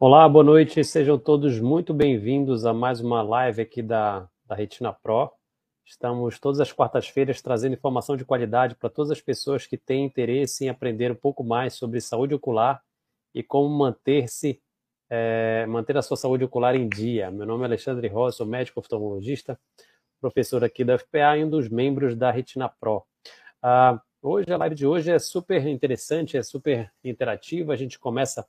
[0.00, 4.92] Olá, boa noite, sejam todos muito bem-vindos a mais uma live aqui da, da Retina
[4.92, 5.28] Pro.
[5.84, 10.64] Estamos todas as quartas-feiras trazendo informação de qualidade para todas as pessoas que têm interesse
[10.64, 12.80] em aprender um pouco mais sobre saúde ocular
[13.34, 14.62] e como manter-se,
[15.10, 17.28] é, manter a sua saúde ocular em dia.
[17.32, 19.58] Meu nome é Alexandre Rosa, sou médico oftalmologista,
[20.20, 23.04] professor aqui da FPA e um dos membros da Retina Pro.
[23.60, 27.72] Ah, hoje, a live de hoje é super interessante, é super interativa.
[27.72, 28.46] A gente começa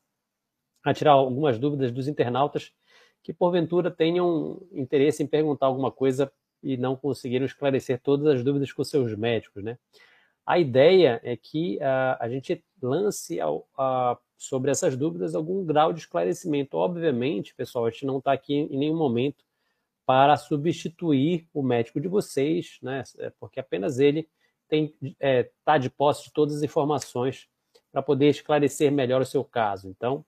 [0.84, 2.71] a tirar algumas dúvidas dos internautas
[3.23, 6.31] que, porventura, tenham interesse em perguntar alguma coisa
[6.62, 9.77] e não conseguiram esclarecer todas as dúvidas com seus médicos, né?
[10.45, 13.67] A ideia é que uh, a gente lance ao,
[14.36, 16.76] sobre essas dúvidas algum grau de esclarecimento.
[16.76, 19.45] Obviamente, pessoal, a gente não está aqui em nenhum momento
[20.08, 23.03] para substituir o médico de vocês, né?
[23.20, 24.27] É porque apenas ele
[24.72, 27.48] está é, tá de posse de todas as informações
[27.91, 29.88] para poder esclarecer melhor o seu caso.
[29.88, 30.25] Então,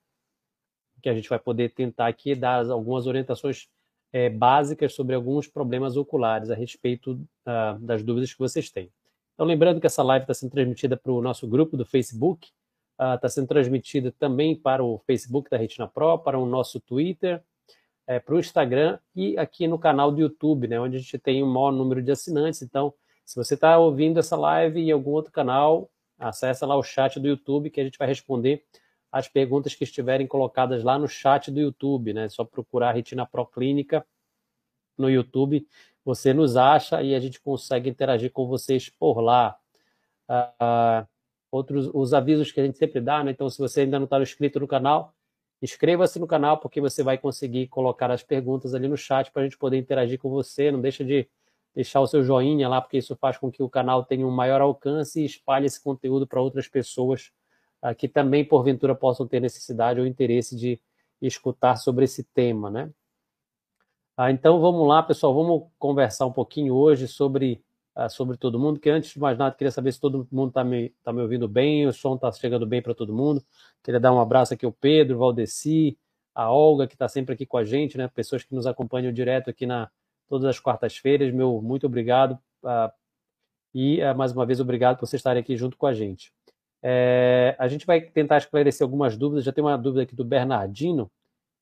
[1.01, 3.67] que a gente vai poder tentar aqui dar algumas orientações
[4.13, 8.91] é, básicas sobre alguns problemas oculares a respeito uh, das dúvidas que vocês têm.
[9.33, 12.49] Então, lembrando que essa live está sendo transmitida para o nosso grupo do Facebook,
[12.91, 16.79] está ah, uh, sendo transmitida também para o Facebook da Retina Pro, para o nosso
[16.79, 17.41] Twitter,
[18.05, 21.41] é, para o Instagram e aqui no canal do YouTube, né, onde a gente tem
[21.41, 22.61] um maior número de assinantes.
[22.61, 22.93] Então,
[23.25, 27.27] se você está ouvindo essa live em algum outro canal, acessa lá o chat do
[27.27, 28.63] YouTube que a gente vai responder
[29.11, 32.25] as perguntas que estiverem colocadas lá no chat do YouTube, né?
[32.25, 34.05] É só procurar Retina Pro Clínica
[34.97, 35.67] no YouTube,
[36.05, 39.57] você nos acha e a gente consegue interagir com vocês por lá.
[40.29, 41.05] Uh,
[41.51, 43.31] outros os avisos que a gente sempre dá, né?
[43.31, 45.13] Então, se você ainda não está inscrito no canal,
[45.61, 49.45] inscreva-se no canal porque você vai conseguir colocar as perguntas ali no chat para a
[49.45, 50.71] gente poder interagir com você.
[50.71, 51.27] Não deixa de
[51.75, 54.61] deixar o seu joinha lá, porque isso faz com que o canal tenha um maior
[54.61, 57.31] alcance e espalhe esse conteúdo para outras pessoas
[57.83, 60.79] uh, que também, porventura, possam ter necessidade ou interesse de
[61.21, 62.91] escutar sobre esse tema, né?
[64.17, 67.63] Ah, então, vamos lá, pessoal, vamos conversar um pouquinho hoje sobre,
[67.95, 70.63] uh, sobre todo mundo, que antes de mais nada, queria saber se todo mundo está
[70.63, 73.43] me, tá me ouvindo bem, o som está chegando bem para todo mundo.
[73.83, 75.97] Queria dar um abraço aqui ao Pedro, Valdeci,
[76.35, 78.07] a Olga, que está sempre aqui com a gente, né?
[78.07, 79.89] Pessoas que nos acompanham direto aqui na
[80.27, 81.33] todas as quartas-feiras.
[81.33, 82.39] Meu muito obrigado.
[82.63, 82.91] Uh,
[83.73, 86.33] e, uh, mais uma vez, obrigado por vocês estarem aqui junto com a gente.
[86.83, 89.43] É, a gente vai tentar esclarecer algumas dúvidas.
[89.43, 91.11] Já tem uma dúvida aqui do Bernardino,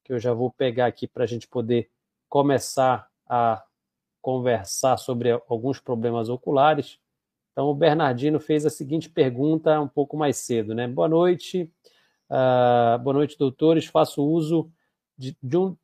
[0.04, 1.90] que eu já vou pegar aqui para a gente poder
[2.30, 3.64] começar a
[4.22, 7.00] conversar sobre alguns problemas oculares.
[7.52, 10.88] Então, o Bernardino fez a seguinte pergunta um pouco mais cedo, né?
[10.88, 11.70] Boa noite,
[12.30, 13.86] uh, boa noite, doutores.
[13.86, 14.72] Faço uso
[15.18, 15.76] de, de, um,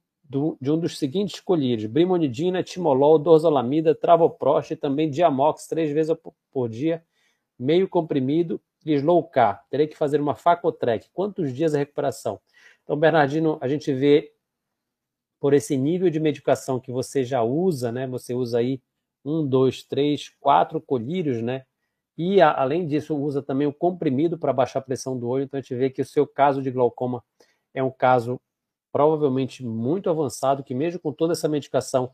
[0.61, 6.15] de um dos seguintes colírios: brimonidina, timolol, dorzolamida, travoprost e também diamox três vezes
[6.51, 7.03] por dia,
[7.59, 8.61] meio comprimido
[9.31, 11.09] K, terei que fazer uma facotrec.
[11.13, 12.39] Quantos dias a recuperação?
[12.83, 14.33] Então, Bernardino, a gente vê
[15.39, 18.07] por esse nível de medicação que você já usa, né?
[18.07, 18.81] Você usa aí
[19.23, 21.65] um, dois, três, quatro colírios, né?
[22.17, 25.43] E a, além disso, usa também o comprimido para baixar a pressão do olho.
[25.43, 27.23] Então a gente vê que o seu caso de glaucoma
[27.73, 28.39] é um caso
[28.91, 32.13] provavelmente muito avançado, que mesmo com toda essa medicação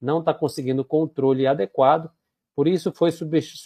[0.00, 2.10] não está conseguindo controle adequado.
[2.58, 3.10] Por isso foi,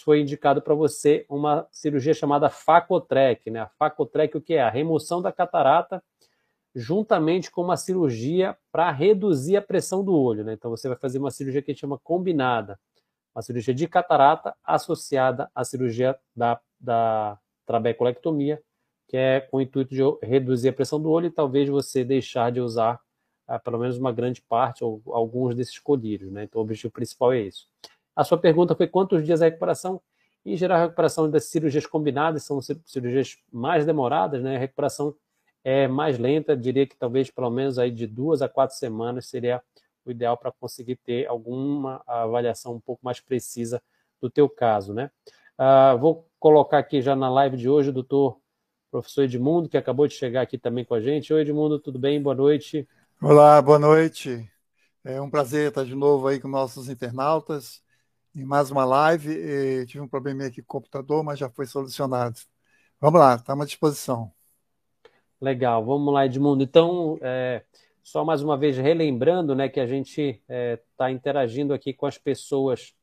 [0.03, 3.61] foi indicado para você uma cirurgia chamada Facotrec, né?
[3.61, 4.61] A Facotrec o que é?
[4.61, 5.99] A remoção da catarata
[6.75, 10.53] juntamente com uma cirurgia para reduzir a pressão do olho, né?
[10.53, 12.79] Então você vai fazer uma cirurgia que a gente chama combinada,
[13.33, 18.61] uma cirurgia de catarata associada à cirurgia da, da trabeculectomia,
[19.07, 22.51] que é com o intuito de reduzir a pressão do olho e talvez você deixar
[22.51, 22.99] de usar
[23.47, 26.43] ah, pelo menos uma grande parte ou alguns desses colírios, né?
[26.43, 27.67] Então o objetivo principal é isso.
[28.15, 30.01] A sua pergunta foi quantos dias a recuperação?
[30.45, 34.57] Em geral, a recuperação das cirurgias combinadas são cirurgias mais demoradas, né?
[34.57, 35.15] A recuperação
[35.63, 39.61] é mais lenta, diria que talvez pelo menos aí de duas a quatro semanas seria
[40.05, 43.81] o ideal para conseguir ter alguma avaliação um pouco mais precisa
[44.21, 45.09] do teu caso, né?
[45.57, 48.37] Uh, vou colocar aqui já na live de hoje o doutor
[48.91, 51.33] professor Edmundo, que acabou de chegar aqui também com a gente.
[51.33, 52.21] Oi, Edmundo, tudo bem?
[52.21, 52.87] Boa noite.
[53.21, 54.47] Olá, boa noite.
[55.05, 57.81] É um prazer estar de novo aí com nossos internautas
[58.35, 59.85] em mais uma live.
[59.85, 62.39] tive um probleminha aqui com o computador, mas já foi solucionado.
[62.99, 64.31] Vamos lá, estamos à disposição.
[65.39, 66.63] Legal, vamos lá, Edmundo.
[66.63, 67.63] Então, é,
[68.01, 72.05] só mais uma vez relembrando né, que a gente está é, tá interagindo aqui com
[72.05, 72.93] as pessoas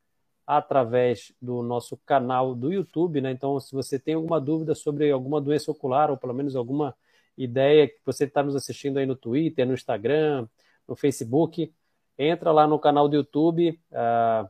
[0.47, 3.21] através do nosso canal do YouTube.
[3.21, 3.31] Né?
[3.31, 6.97] Então, se você tem alguma dúvida sobre alguma doença ocular, ou pelo menos alguma
[7.37, 10.49] ideia que você está nos assistindo aí no Twitter, no Instagram,
[10.89, 11.73] no Facebook,
[12.19, 13.79] entra lá no canal do YouTube.
[13.93, 14.49] Uh,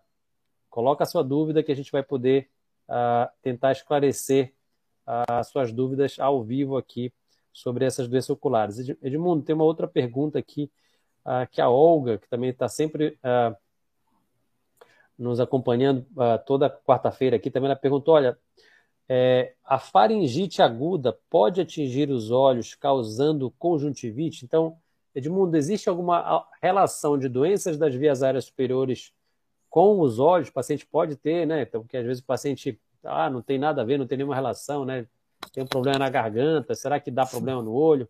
[0.71, 2.49] Coloca a sua dúvida que a gente vai poder
[2.89, 4.55] uh, tentar esclarecer
[5.07, 7.13] uh, as suas dúvidas ao vivo aqui
[7.53, 8.79] sobre essas doenças oculares.
[9.03, 10.71] Edmundo, tem uma outra pergunta aqui,
[11.25, 13.57] uh, que a Olga, que também está sempre uh,
[15.19, 18.39] nos acompanhando uh, toda quarta-feira aqui, também ela perguntou, olha,
[19.13, 24.45] é, a faringite aguda pode atingir os olhos causando conjuntivite?
[24.45, 24.79] Então,
[25.13, 29.13] Edmundo, existe alguma relação de doenças das vias aéreas superiores
[29.71, 30.49] com os olhos?
[30.49, 31.63] O paciente pode ter, né?
[31.63, 34.35] Então, porque às vezes o paciente, ah, não tem nada a ver, não tem nenhuma
[34.35, 35.07] relação, né?
[35.53, 38.09] Tem um problema na garganta, será que dá problema no olho?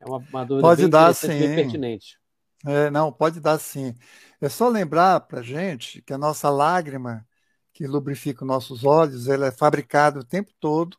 [0.00, 1.28] É uma, uma dúvida pode bem dar, sim.
[1.28, 2.18] bem pertinente.
[2.64, 3.94] É, não, pode dar sim.
[4.40, 7.26] É só lembrar para gente que a nossa lágrima
[7.72, 10.96] que lubrifica os nossos olhos, ela é fabricada o tempo todo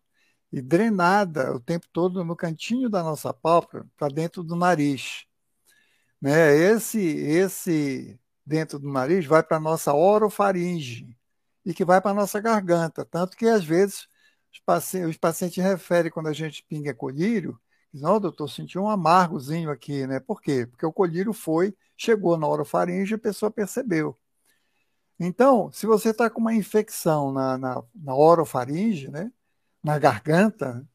[0.52, 5.26] e drenada o tempo todo no cantinho da nossa pálpebra para dentro do nariz.
[6.22, 6.56] Né?
[6.56, 11.18] Esse, esse dentro do nariz vai para a nossa orofaringe
[11.66, 13.06] e que vai para a nossa garganta.
[13.06, 14.08] Tanto que, às vezes,
[14.52, 17.60] os pacientes, os pacientes referem quando a gente pinga colírio,
[17.94, 20.20] dizem, oh, doutor, senti um amargozinho aqui, né?
[20.20, 20.66] Por quê?
[20.66, 24.18] Porque o colírio foi, chegou na orofaringe e a pessoa percebeu.
[25.20, 29.32] Então, se você está com uma infecção na, na, na orofaringe, né,
[29.84, 30.88] na garganta,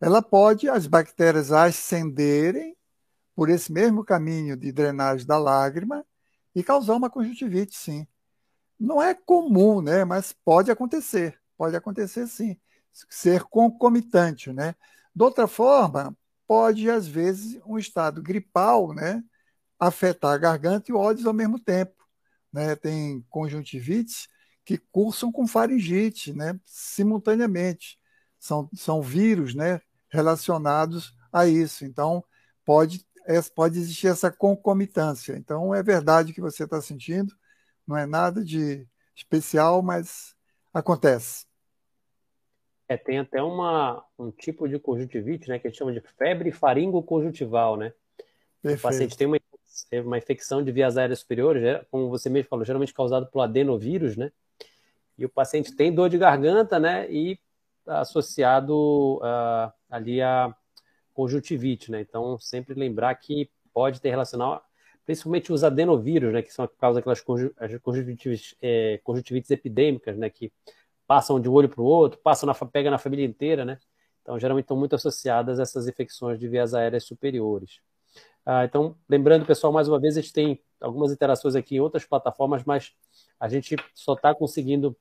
[0.00, 2.76] ela pode, as bactérias ascenderem
[3.36, 6.04] por esse mesmo caminho de drenagem da lágrima
[6.54, 8.06] e causar uma conjuntivite, sim.
[8.78, 12.56] Não é comum, né, mas pode acontecer, pode acontecer sim,
[13.10, 14.74] ser concomitante, né.
[15.14, 16.16] De outra forma,
[16.46, 19.22] pode, às vezes, um estado gripal, né,
[19.78, 21.98] afetar a garganta e olhos ao mesmo tempo
[22.52, 24.28] né, tem conjuntivites
[24.64, 27.98] que cursam com faringite, né, simultaneamente.
[28.38, 29.80] São, são vírus, né,
[30.10, 31.84] relacionados a isso.
[31.84, 32.24] Então,
[32.64, 33.04] pode,
[33.54, 35.36] pode existir essa concomitância.
[35.36, 37.34] Então, é verdade que você está sentindo,
[37.86, 40.34] não é nada de especial, mas
[40.72, 41.46] acontece.
[42.88, 46.50] É, tem até uma, um tipo de conjuntivite, né, que a gente chama de febre
[46.50, 47.92] faringo-conjuntival, né?
[48.62, 48.78] Perfeito.
[48.78, 49.38] O paciente tem uma
[49.92, 54.32] uma infecção de vias aéreas superiores, como você mesmo falou, geralmente causado pelo adenovírus, né?
[55.16, 57.10] E o paciente tem dor de garganta, né?
[57.10, 57.38] E
[57.86, 60.54] associado uh, ali a
[61.18, 62.00] conjuntivite, né?
[62.00, 64.64] Então, sempre lembrar que pode ter relacional,
[65.04, 66.42] principalmente os adenovírus, né?
[66.42, 70.30] Que são causa aquelas conjuntivites, é, conjuntivites epidêmicas, né?
[70.30, 70.52] Que
[71.08, 73.80] passam de um olho para o outro, passam na, pega na família inteira, né?
[74.22, 77.80] Então, geralmente estão muito associadas a essas infecções de vias aéreas superiores.
[78.46, 82.04] Ah, então, lembrando, pessoal, mais uma vez, a gente tem algumas interações aqui em outras
[82.04, 82.92] plataformas, mas
[83.40, 84.96] a gente só está conseguindo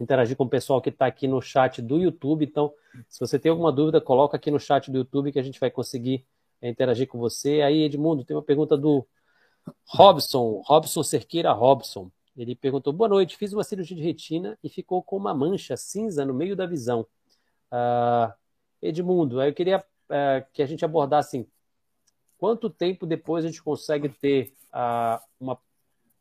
[0.00, 2.44] interagir com o pessoal que está aqui no chat do YouTube.
[2.44, 2.72] Então,
[3.08, 5.70] se você tem alguma dúvida, coloca aqui no chat do YouTube que a gente vai
[5.70, 6.24] conseguir
[6.60, 7.60] é, interagir com você.
[7.60, 9.06] Aí, Edmundo, tem uma pergunta do
[9.86, 12.10] Robson, Robson Cerqueira Robson.
[12.36, 16.24] Ele perguntou: Boa noite, fiz uma cirurgia de retina e ficou com uma mancha cinza
[16.24, 17.06] no meio da visão.
[17.70, 18.32] Uh,
[18.80, 21.46] Edmundo, eu queria uh, que a gente abordasse assim,
[22.40, 25.58] Quanto tempo depois a gente consegue ter uh, uma,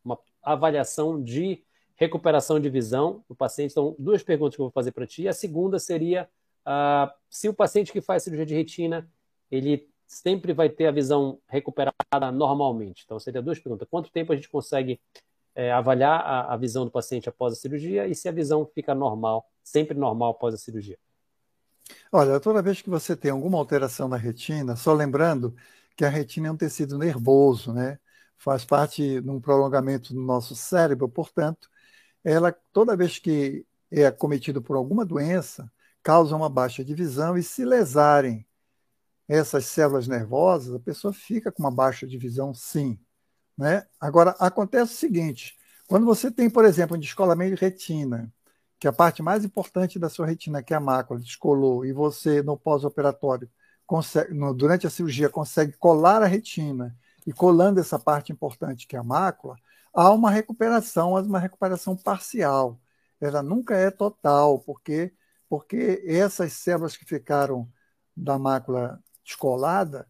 [0.04, 1.64] uma avaliação de
[2.00, 3.72] recuperação de visão do paciente?
[3.72, 5.28] Então, duas perguntas que eu vou fazer para ti.
[5.28, 6.30] A segunda seria
[6.66, 9.08] uh, se o paciente que faz cirurgia de retina,
[9.52, 13.04] ele sempre vai ter a visão recuperada normalmente.
[13.06, 13.86] Então, seria duas perguntas.
[13.92, 15.00] Quanto tempo a gente consegue
[15.54, 18.96] é, avaliar a, a, visão do paciente após a cirurgia e se a visão fica
[18.96, 20.98] normal, sempre normal após a cirurgia?
[22.12, 25.54] Olha, toda vez que você tem alguma alteração na retina, só lembrando
[25.98, 28.00] que a retina é um tecido nervoso, né?
[28.38, 31.70] Faz parte de um prolongamento do nosso cérebro, portanto,
[32.24, 35.72] ela toda vez que é acometido por alguma doença,
[36.04, 38.46] causa uma baixa de visão e se lesarem
[39.28, 43.00] essas células nervosas, a pessoa fica com uma baixa de visão, sim.
[43.58, 43.86] Né?
[44.00, 45.58] Agora, acontece o seguinte:
[45.88, 48.32] quando você tem, por exemplo, um descolamento de retina,
[48.80, 52.42] que a parte mais importante da sua retina, que é a mácula, descolou, e você,
[52.42, 53.50] no pós-operatório,
[54.56, 56.96] durante a cirurgia consegue colar a retina
[57.26, 59.58] e colando essa parte importante que é a mácula,
[59.94, 62.80] há uma recuperação, mas uma recuperação parcial.
[63.22, 65.14] Ela nunca é total, porque
[65.50, 67.68] porque essas células que ficaram
[68.16, 70.08] da mácula descolada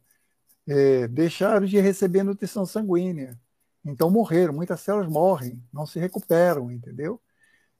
[0.67, 3.39] é, deixaram de receber nutrição sanguínea.
[3.85, 7.21] Então morreram, muitas células morrem, não se recuperam, entendeu?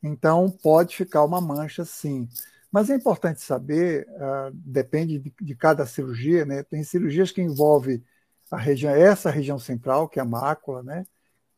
[0.02, 2.28] Então pode ficar uma mancha sim.
[2.72, 6.64] Mas é importante saber, uh, depende de, de, cada cirurgia, né?
[6.64, 8.04] Tem cirurgias que envolvem
[8.52, 11.06] a região, essa região central, que é a mácula, né?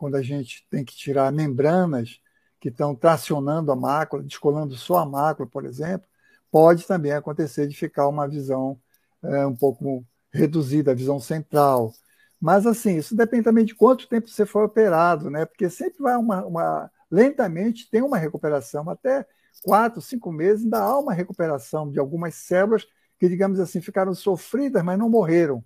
[0.01, 2.19] Quando a gente tem que tirar membranas
[2.59, 6.07] que estão tracionando a mácula, descolando só a mácula, por exemplo,
[6.49, 8.79] pode também acontecer de ficar uma visão
[9.21, 10.03] uh, um pouco
[10.33, 11.93] reduzida, a visão central.
[12.39, 15.45] Mas assim, isso depende também de quanto tempo você foi operado, né?
[15.45, 19.23] Porque sempre vai uma, uma lentamente tem uma recuperação, até
[19.61, 22.87] quatro, cinco meses, ainda há uma recuperação de algumas células
[23.19, 25.63] que, digamos assim, ficaram sofridas, mas não morreram.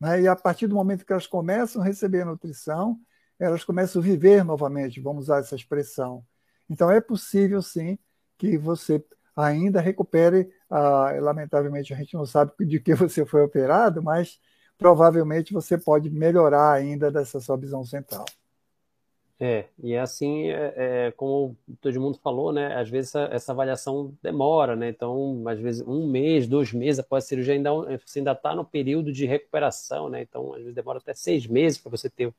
[0.00, 0.22] Né?
[0.22, 2.98] E a partir do momento que elas começam a receber a nutrição,
[3.38, 6.24] elas começam a viver novamente, vamos usar essa expressão.
[6.68, 7.98] Então é possível sim
[8.36, 9.04] que você
[9.36, 14.40] ainda recupere, ah, lamentavelmente a gente não sabe de que você foi operado, mas
[14.76, 18.24] provavelmente você pode melhorar ainda dessa sua visão central.
[19.40, 22.74] É, e é assim, é, é, como todo mundo falou, né?
[22.74, 24.88] Às vezes essa, essa, avaliação demora, né?
[24.88, 27.70] Então, às vezes um mês, dois meses após a cirurgia, ainda,
[28.04, 30.22] você ainda está no período de recuperação, né?
[30.22, 32.34] Então, às vezes demora até seis meses para você ter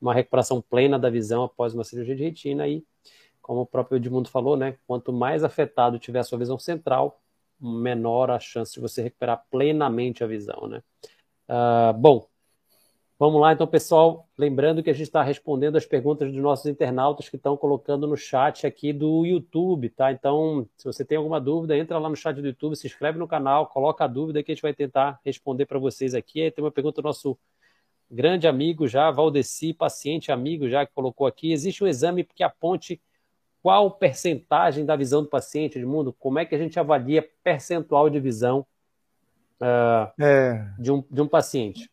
[0.00, 2.66] uma recuperação plena da visão após uma cirurgia de retina.
[2.68, 2.84] E,
[3.42, 4.76] como o próprio Edmundo falou, né?
[4.86, 7.20] Quanto mais afetado tiver a sua visão central,
[7.60, 10.82] menor a chance de você recuperar plenamente a visão, né?
[11.48, 12.28] Uh, bom,
[13.20, 14.28] Vamos lá, então, pessoal.
[14.38, 18.16] Lembrando que a gente está respondendo as perguntas dos nossos internautas que estão colocando no
[18.16, 20.12] chat aqui do YouTube, tá?
[20.12, 23.26] Então, se você tem alguma dúvida, entra lá no chat do YouTube, se inscreve no
[23.26, 26.48] canal, coloca a dúvida que a gente vai tentar responder para vocês aqui.
[26.52, 27.36] Tem uma pergunta do nosso
[28.10, 31.52] grande amigo já, Valdeci, paciente amigo já, que colocou aqui.
[31.52, 33.00] Existe um exame que aponte
[33.62, 36.12] qual percentagem da visão do paciente, Edmundo?
[36.12, 38.66] Como é que a gente avalia percentual de visão
[39.60, 40.66] uh, é.
[40.78, 41.90] de, um, de um paciente?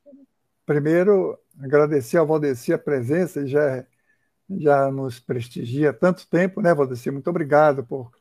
[0.65, 3.85] Primeiro, agradecer ao Valdeci a presença, ele já,
[4.49, 7.11] já nos prestigia há tanto tempo, né, Valdeci?
[7.11, 8.11] Muito obrigado por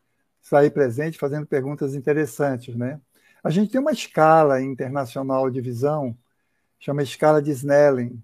[0.40, 3.00] sair presente, fazendo perguntas interessantes, né?
[3.42, 6.16] A gente tem uma escala internacional de visão,
[6.84, 8.22] chama escala de Snellen,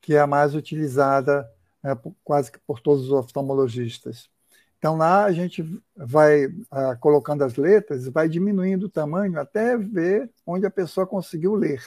[0.00, 1.50] que é a mais utilizada
[1.82, 4.30] né, quase que por todos os oftalmologistas.
[4.78, 5.64] Então lá a gente
[5.96, 11.56] vai ah, colocando as letras, vai diminuindo o tamanho até ver onde a pessoa conseguiu
[11.56, 11.82] ler.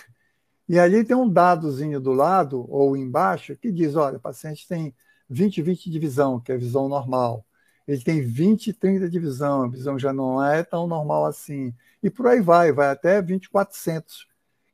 [0.67, 4.93] E ali tem um dadozinho do lado ou embaixo que diz: olha, o paciente tem
[5.29, 7.45] 20, 20 de visão, que é a visão normal.
[7.87, 11.73] Ele tem 20, 30 de visão, a visão já não é tão normal assim.
[12.03, 14.27] E por aí vai, vai até 2400,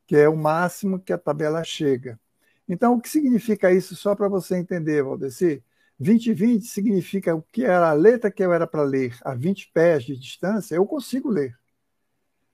[0.07, 2.19] que é o máximo que a tabela chega.
[2.67, 5.63] Então, o que significa isso, só para você entender, Valdeci?
[5.97, 9.71] 20 20 significa o que era a letra que eu era para ler a 20
[9.73, 11.57] pés de distância, eu consigo ler.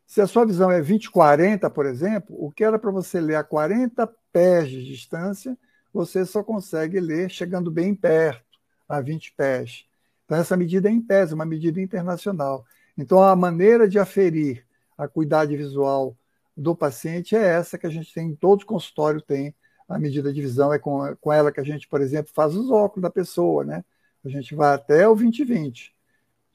[0.06, 3.44] Se a sua visão é 20-40, por exemplo, o que era para você ler a
[3.44, 5.58] 40 pés de distância,
[5.94, 9.86] você só consegue ler chegando bem perto, a 20 pés.
[10.26, 12.66] Então, essa medida é em pés, é uma medida internacional.
[12.98, 14.66] Então, a maneira de aferir
[14.98, 16.16] a cuidade visual
[16.62, 19.56] do paciente é essa que a gente tem, em todo consultório tem
[19.90, 22.70] a medida de visão, é com, com ela que a gente, por exemplo, faz os
[22.72, 23.84] óculos da pessoa, né?
[24.24, 25.92] A gente vai até o 20-20,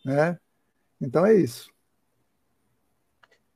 [0.04, 0.38] né?
[1.00, 1.70] Então é isso.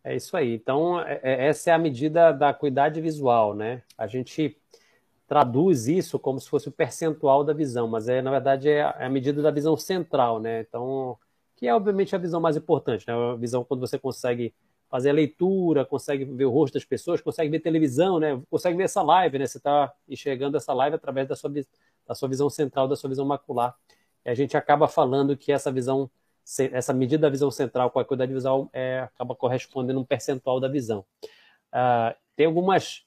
[0.03, 0.55] É isso aí.
[0.55, 3.83] Então, é, é, essa é a medida da acuidade visual, né?
[3.97, 4.57] A gente
[5.27, 8.97] traduz isso como se fosse o percentual da visão, mas é, na verdade é a,
[8.99, 10.63] é a medida da visão central, né?
[10.63, 11.17] Então,
[11.57, 13.15] que é obviamente a visão mais importante, né?
[13.15, 14.53] A visão quando você consegue
[14.91, 18.43] fazer a leitura, consegue ver o rosto das pessoas, consegue ver televisão, né?
[18.51, 19.47] Consegue ver essa live, né?
[19.47, 21.51] Você está enxergando essa live através da sua,
[22.07, 23.75] da sua visão central, da sua visão macular.
[24.25, 26.11] E a gente acaba falando que essa visão
[26.73, 30.59] essa medida da visão central com a acuidade visual é, acaba correspondendo a um percentual
[30.59, 31.05] da visão.
[31.73, 33.05] Uh, tem algumas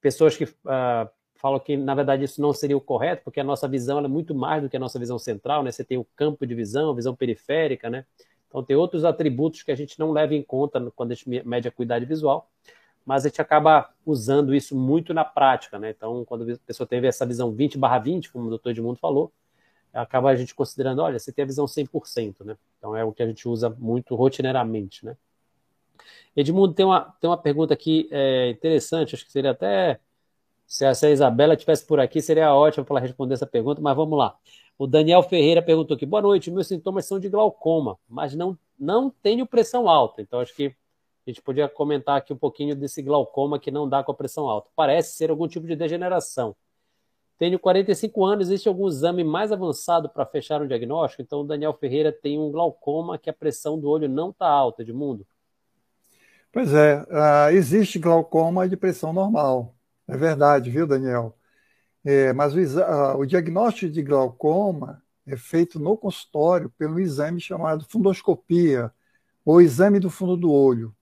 [0.00, 3.68] pessoas que uh, falam que, na verdade, isso não seria o correto, porque a nossa
[3.68, 5.70] visão é muito mais do que a nossa visão central, né?
[5.70, 8.06] Você tem o campo de visão, visão periférica, né?
[8.50, 11.66] Então, tem outros atributos que a gente não leva em conta quando a gente mede
[11.66, 12.50] a acuidade visual,
[13.06, 15.90] mas a gente acaba usando isso muito na prática, né?
[15.90, 19.32] Então, quando a pessoa teve essa visão 20 barra 20, como o doutor Edmundo falou,
[19.92, 22.56] acaba a gente considerando, olha, você tem a visão 100%, né?
[22.78, 25.16] Então é o que a gente usa muito rotineiramente, né?
[26.36, 29.98] Edmundo, tem uma, tem uma pergunta aqui é, interessante, acho que seria até,
[30.66, 34.16] se a, Isabela estivesse por aqui, seria ótimo para ela responder essa pergunta, mas vamos
[34.16, 34.36] lá.
[34.80, 39.10] O Daniel Ferreira perguntou aqui, boa noite, meus sintomas são de glaucoma, mas não, não
[39.10, 43.58] tenho pressão alta, então acho que a gente podia comentar aqui um pouquinho desse glaucoma
[43.58, 44.70] que não dá com a pressão alta.
[44.74, 46.56] Parece ser algum tipo de degeneração.
[47.38, 51.20] Tenho 45 anos, existe algum exame mais avançado para fechar um diagnóstico?
[51.20, 54.82] Então, o Daniel Ferreira tem um glaucoma que a pressão do olho não está alta,
[54.82, 55.26] de mundo.
[56.50, 59.74] Pois é, uh, existe glaucoma de pressão normal.
[60.08, 61.36] É verdade, viu, Daniel?
[62.04, 68.92] É, mas o, o diagnóstico de glaucoma é feito no consultório pelo exame chamado fundoscopia,
[69.44, 70.94] ou exame do fundo do olho.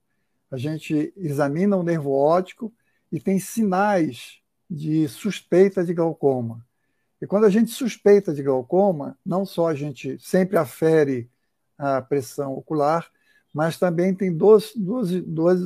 [0.51, 2.73] A gente examina o nervo óptico
[3.11, 4.39] e tem sinais
[4.69, 6.65] de suspeita de glaucoma.
[7.21, 11.29] E quando a gente suspeita de glaucoma, não só a gente sempre afere
[11.77, 13.07] a pressão ocular,
[13.53, 15.59] mas também tem duas, duas, duas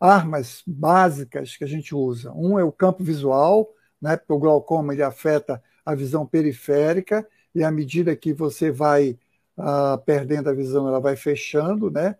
[0.00, 2.32] armas básicas que a gente usa.
[2.32, 3.68] Um é o campo visual,
[4.02, 9.16] né, porque o glaucoma ele afeta a visão periférica, e à medida que você vai
[9.56, 12.16] uh, perdendo a visão, ela vai fechando, né?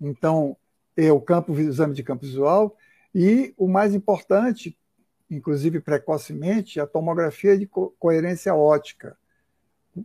[0.00, 0.56] Então,
[0.96, 2.76] é o campo, exame de campo visual,
[3.14, 4.76] e o mais importante,
[5.30, 9.16] inclusive precocemente, a tomografia de co coerência ótica,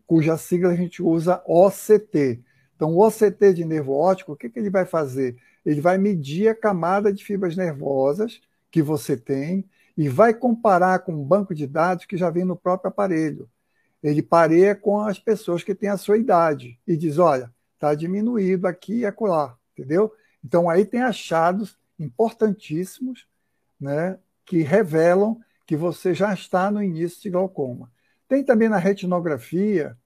[0.05, 2.41] cuja sigla a gente usa OCT.
[2.75, 5.37] Então, o OCT de nervo óptico, o que, que ele vai fazer?
[5.65, 9.65] Ele vai medir a camada de fibras nervosas que você tem
[9.97, 13.49] e vai comparar com um banco de dados que já vem no próprio aparelho.
[14.03, 18.67] Ele pareia com as pessoas que têm a sua idade e diz: olha, está diminuído
[18.67, 20.13] aqui e acolá, entendeu?
[20.43, 23.27] Então, aí tem achados importantíssimos
[23.79, 27.91] né, que revelam que você já está no início de glaucoma.
[28.27, 29.97] Tem também na retinografia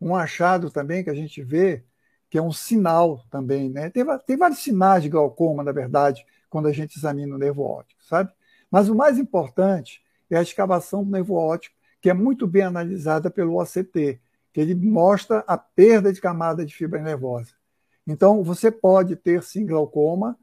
[0.00, 1.84] um achado também que a gente vê,
[2.30, 3.90] que é um sinal também, né?
[3.90, 8.02] Tem, tem vários sinais de glaucoma, na verdade, quando a gente examina o nervo óptico,
[8.04, 8.32] sabe?
[8.72, 13.30] Mas o mais importante é a escavação do nervo óptico, que é muito bem analisada
[13.30, 14.18] pelo OCT,
[14.50, 17.52] que ele mostra a perda de camada de fibra nervosa.
[18.06, 20.38] Então, você pode ter sim glaucoma,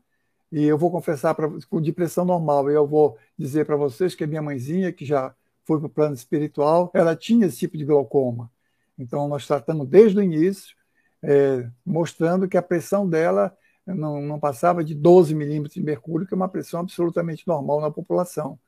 [0.51, 4.24] e eu vou confessar para com depressão normal, e eu vou dizer para vocês que
[4.24, 5.33] a minha mãezinha, que já
[5.65, 8.50] foi para o plano espiritual, ela tinha esse tipo de glaucoma.
[8.98, 10.75] Então, nós tratamos desde o início,
[11.24, 13.57] é, mostrando que a pressão dela
[13.96, 17.91] não, não passava de 12 milímetros de mercúrio, que é uma pressão absolutamente normal na
[17.91, 18.60] população.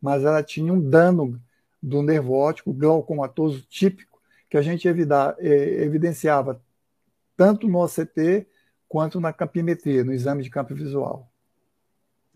[0.00, 1.40] Mas ela tinha um dano
[1.82, 6.60] do nervo óptico glaucomatoso típico, que a gente evida, é, evidenciava
[7.36, 8.46] tanto no OCT
[8.88, 11.30] quanto na campimetria, no exame de campo visual.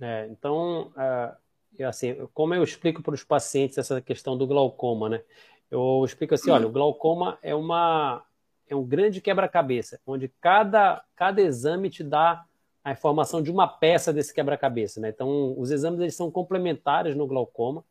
[0.01, 5.23] É, então, uh, assim, como eu explico para os pacientes essa questão do glaucoma, né?
[5.71, 8.23] Eu explico assim, olha, o glaucoma é uma
[8.73, 12.45] é um grande quebra-cabeça, onde cada, cada exame te dá
[12.83, 15.11] a informação de uma peça desse quebra-cabeça, né?
[15.11, 17.85] Então, os exames eles são complementares no glaucoma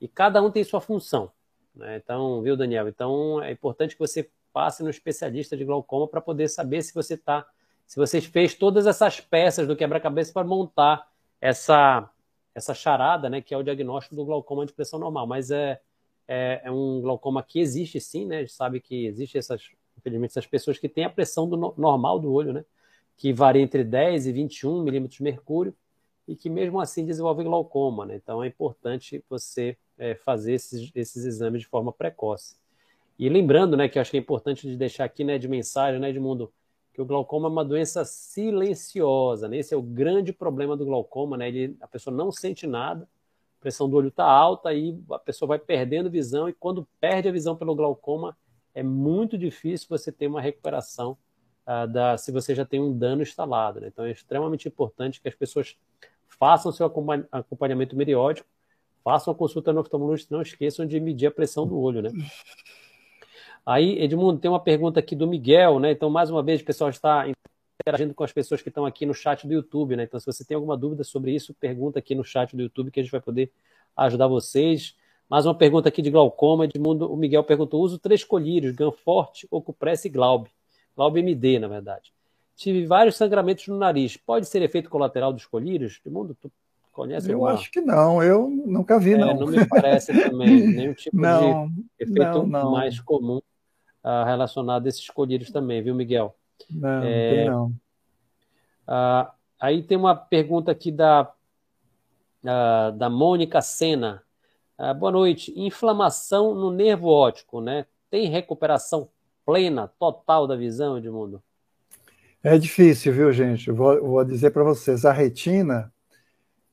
[0.00, 1.30] e cada um tem sua função,
[1.74, 2.00] né?
[2.02, 2.88] Então, viu, Daniel?
[2.88, 7.14] Então, é importante que você passe no especialista de glaucoma para poder saber se você
[7.14, 7.46] está,
[7.86, 11.06] se você fez todas essas peças do quebra-cabeça para montar
[11.40, 12.10] essa
[12.54, 15.26] essa charada, né, que é o diagnóstico do glaucoma de pressão normal.
[15.26, 15.80] Mas é,
[16.28, 18.36] é, é um glaucoma que existe sim, né?
[18.36, 19.72] A gente sabe que existe essas,
[20.04, 22.64] infelizmente, essas pessoas que têm a pressão do, normal do olho, né?
[23.16, 25.74] Que varia entre 10 e 21 milímetros de mercúrio
[26.28, 28.16] e que mesmo assim desenvolvem glaucoma, né?
[28.16, 32.56] Então é importante você é, fazer esses, esses exames de forma precoce.
[33.18, 36.00] E lembrando, né, que eu acho que é importante de deixar aqui, né, de mensagem,
[36.00, 36.52] né, Edmundo,
[36.92, 39.58] que o glaucoma é uma doença silenciosa, né?
[39.58, 41.48] Esse é o grande problema do glaucoma, né?
[41.48, 43.08] Ele, a pessoa não sente nada,
[43.58, 47.28] a pressão do olho está alta e a pessoa vai perdendo visão e quando perde
[47.28, 48.36] a visão pelo glaucoma
[48.74, 51.16] é muito difícil você ter uma recuperação
[51.66, 53.80] uh, da, se você já tem um dano instalado.
[53.80, 53.88] Né?
[53.88, 55.76] Então é extremamente importante que as pessoas
[56.28, 56.86] façam seu
[57.30, 58.48] acompanhamento periódico,
[59.02, 62.10] façam a consulta no oftalmologista, não esqueçam de medir a pressão do olho, né?
[63.64, 65.92] Aí, Edmundo, tem uma pergunta aqui do Miguel, né?
[65.92, 67.26] Então, mais uma vez, o pessoal está
[67.80, 70.04] interagindo com as pessoas que estão aqui no chat do YouTube, né?
[70.04, 73.00] Então, se você tem alguma dúvida sobre isso, pergunta aqui no chat do YouTube que
[73.00, 73.50] a gente vai poder
[73.96, 74.96] ajudar vocês.
[75.34, 77.12] Mais uma pergunta aqui de glaucoma, Edmundo.
[77.12, 80.48] O Miguel perguntou: uso três colírios, Ganforte, Ocupress e Glaube.
[80.94, 82.12] Glaube MD, na verdade.
[82.54, 84.16] Tive vários sangramentos no nariz.
[84.16, 86.00] Pode ser efeito colateral dos colírios?
[86.06, 86.52] Edmundo, tu
[86.92, 87.54] conhece Eu alguma?
[87.54, 88.22] acho que não.
[88.22, 89.34] Eu nunca vi, é, não.
[89.34, 90.68] Não me parece também.
[90.70, 92.70] Nenhum tipo não, de efeito não, não.
[92.70, 93.38] mais comum
[94.04, 96.32] uh, relacionado a esses colírios também, viu, Miguel?
[96.70, 97.66] Não, é, não.
[98.86, 101.28] Uh, aí tem uma pergunta aqui da,
[102.44, 104.23] uh, da Mônica Sena.
[104.94, 105.52] Boa noite.
[105.56, 107.86] Inflamação no nervo óptico, né?
[108.10, 109.08] Tem recuperação
[109.44, 111.42] plena, total da visão, Edmundo?
[112.42, 113.70] É difícil, viu, gente?
[113.70, 115.92] Vou, vou dizer para vocês, a retina,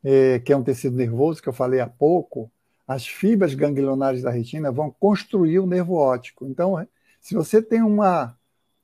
[0.03, 2.51] é, que é um tecido nervoso que eu falei há pouco,
[2.87, 6.45] as fibras ganglionares da retina vão construir o nervo óptico.
[6.45, 6.85] Então,
[7.21, 8.37] se você tem uma,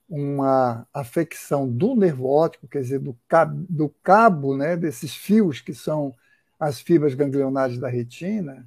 [0.07, 3.17] uma afecção do nervo óptico, quer dizer, do
[3.69, 6.15] do cabo né, desses fios que são
[6.59, 8.65] as fibras ganglionares da retina,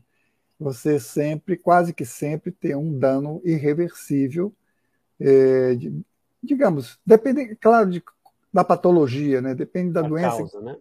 [0.61, 4.55] você sempre, quase que sempre, tem um dano irreversível.
[5.18, 6.05] É, de,
[6.42, 8.03] digamos, depende, claro, de,
[8.53, 9.55] da patologia, né?
[9.55, 10.37] depende da A doença.
[10.37, 10.77] Causa, né?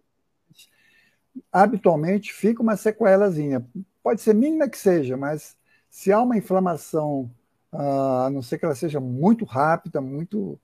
[1.50, 3.66] Habitualmente fica uma sequelazinha.
[4.02, 5.56] Pode ser mínima que seja, mas
[5.88, 7.30] se há uma inflamação
[7.72, 10.60] a não ser que ela seja muito rápida, muito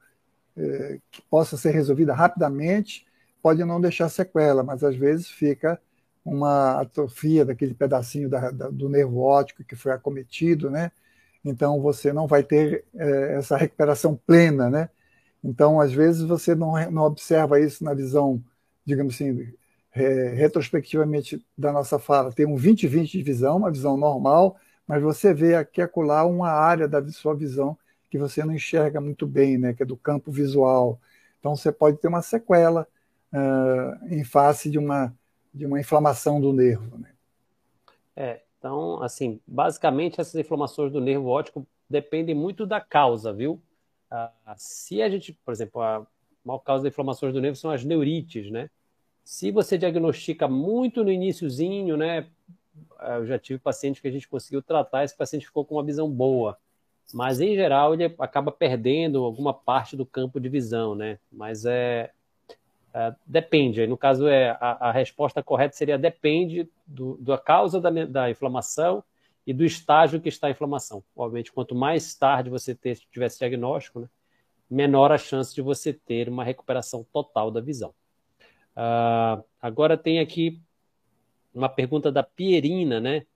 [0.57, 3.07] é, que possa ser resolvida rapidamente,
[3.41, 5.81] pode não deixar sequela, mas às vezes fica
[6.27, 10.91] uma atrofia daquele pedacinho da, da, do nervo óptico que foi acometido, né?
[11.45, 14.91] Então você não vai ter é, essa recuperação plena, né?
[15.45, 18.43] Então às vezes você não, não observa isso na visão,
[18.85, 19.53] digamos assim,
[20.35, 25.55] retrospectivamente da nossa fala, tem um 20-20 de visão, uma visão normal, mas você vê
[25.55, 27.79] aqui acolá uma área da sua visão
[28.11, 31.01] que você não enxerga muito bem, né, que é do campo visual.
[31.41, 32.87] Então você pode ter uma sequela
[33.33, 35.15] uh, em face de uma,
[35.57, 36.99] de uma inflamação do nervo.
[36.99, 37.11] Né?
[38.15, 43.61] É, então, assim, basicamente essas inflamações do nervo óptico dependem muito da causa, viu?
[44.11, 46.07] Uh, se a gente, por exemplo, a
[46.45, 48.69] maior causa de inflamações do nervo são as neurites, né?
[49.25, 52.27] Se você diagnostica muito no iníciozinho, né?
[53.01, 56.11] Eu já tive paciente que a gente conseguiu tratar, esse paciente ficou com uma visão
[56.11, 56.59] boa.
[57.15, 61.19] Mas, em geral, ele acaba perdendo alguma parte do campo de visão, né?
[61.31, 62.13] Mas é,
[62.97, 63.87] é depende.
[63.87, 69.05] No caso, é, a, a, resposta correta seria depende do, da causa da, da inflamação
[69.47, 71.05] e do estágio que está a inflamação.
[71.15, 74.09] Obviamente, quanto mais tarde você ter, tiver diagnóstico, né,
[74.71, 77.91] menor a chance de você ter uma recuperação total da visão.
[78.75, 80.59] Uh, agora tem aqui
[81.55, 83.27] uma pergunta da Pierina, né?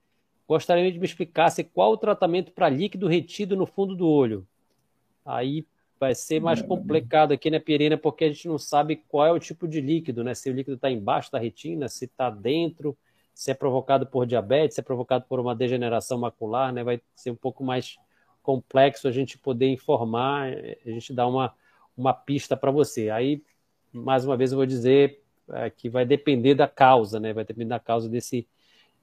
[0.49, 4.47] Gostaria de me explicasse qual o tratamento para líquido retido no fundo do olho.
[5.23, 5.67] Aí
[6.01, 9.39] vai ser mais complicado aqui, né, Pierina, porque a gente não sabe qual é o
[9.39, 10.35] tipo de líquido, né?
[10.35, 12.97] Se o líquido está embaixo da retina, se está dentro,
[13.35, 16.83] se é provocado por diabetes, se é provocado por uma degeneração macular, né?
[16.83, 17.99] Vai ser um pouco mais
[18.43, 20.51] complexo a gente poder informar,
[20.87, 21.55] a gente dar uma,
[21.95, 23.11] uma pista para você.
[23.11, 23.43] Aí,
[23.93, 27.35] mais uma vez, eu vou dizer é, que vai depender da causa, né?
[27.35, 28.49] Vai depender da causa desse,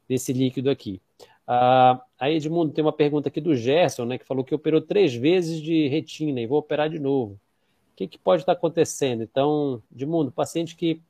[0.09, 0.99] desse líquido aqui.
[1.47, 4.17] Ah, aí, Edmundo, tem uma pergunta aqui do Gerson, né?
[4.17, 7.33] Que falou que operou três vezes de retina e vou operar de novo.
[7.33, 9.23] O que, que pode estar acontecendo?
[9.23, 11.01] Então, Edmundo, paciente que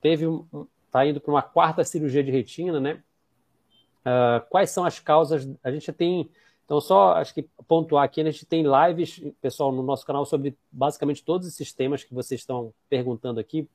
[0.00, 0.26] teve
[0.86, 3.02] está indo para uma quarta cirurgia de retina, né?
[4.04, 5.48] Ah, quais são as causas?
[5.62, 6.28] A gente tem
[6.68, 10.54] então, só acho que pontuar aqui, a gente tem lives, pessoal, no nosso canal sobre
[10.70, 13.66] basicamente todos esses temas que vocês estão perguntando aqui.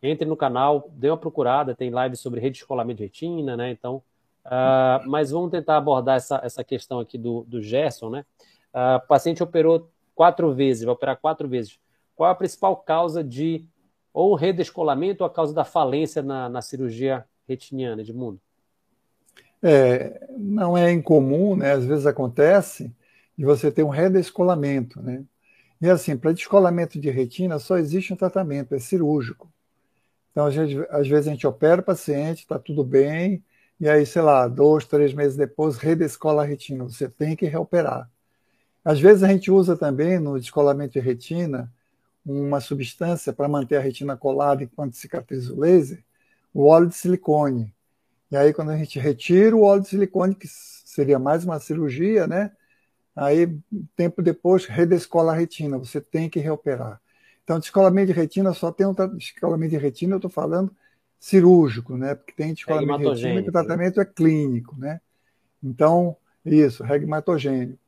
[0.00, 3.72] Entre no canal, dê uma procurada, tem live sobre redescolamento de retina, né?
[3.72, 4.00] Então,
[4.46, 8.24] uh, mas vamos tentar abordar essa, essa questão aqui do, do Gerson, né?
[8.72, 11.78] Uh, o paciente operou quatro vezes, vai operar quatro vezes.
[12.14, 13.66] Qual a principal causa de
[14.12, 18.40] ou redescolamento ou a causa da falência na, na cirurgia retiniana, Edmundo?
[19.62, 21.72] É, não é incomum, né?
[21.72, 22.94] Às vezes acontece
[23.36, 25.24] de você ter um redescolamento, né?
[25.80, 29.52] E assim, para descolamento de retina só existe um tratamento, é cirúrgico.
[30.32, 33.42] Então, gente, às vezes a gente opera o paciente, está tudo bem,
[33.80, 36.84] e aí, sei lá, dois, três meses depois, redescola a retina.
[36.84, 38.10] Você tem que reoperar.
[38.84, 41.72] Às vezes a gente usa também no descolamento de retina
[42.24, 46.02] uma substância para manter a retina colada enquanto cicatriza o laser,
[46.54, 47.74] o óleo de silicone.
[48.30, 52.26] E aí, quando a gente retira o óleo de silicone, que seria mais uma cirurgia,
[52.26, 52.52] né?
[53.14, 53.58] Aí,
[53.94, 55.78] tempo depois, redescola a retina.
[55.78, 57.00] Você tem que reoperar.
[57.44, 60.74] Então, descolamento de retina só tem um descolamento de retina, eu estou falando
[61.18, 62.14] cirúrgico, né?
[62.14, 65.00] Porque tem descolamento de retina que o tratamento é clínico, né?
[65.62, 67.78] Então, isso, regmatogênico.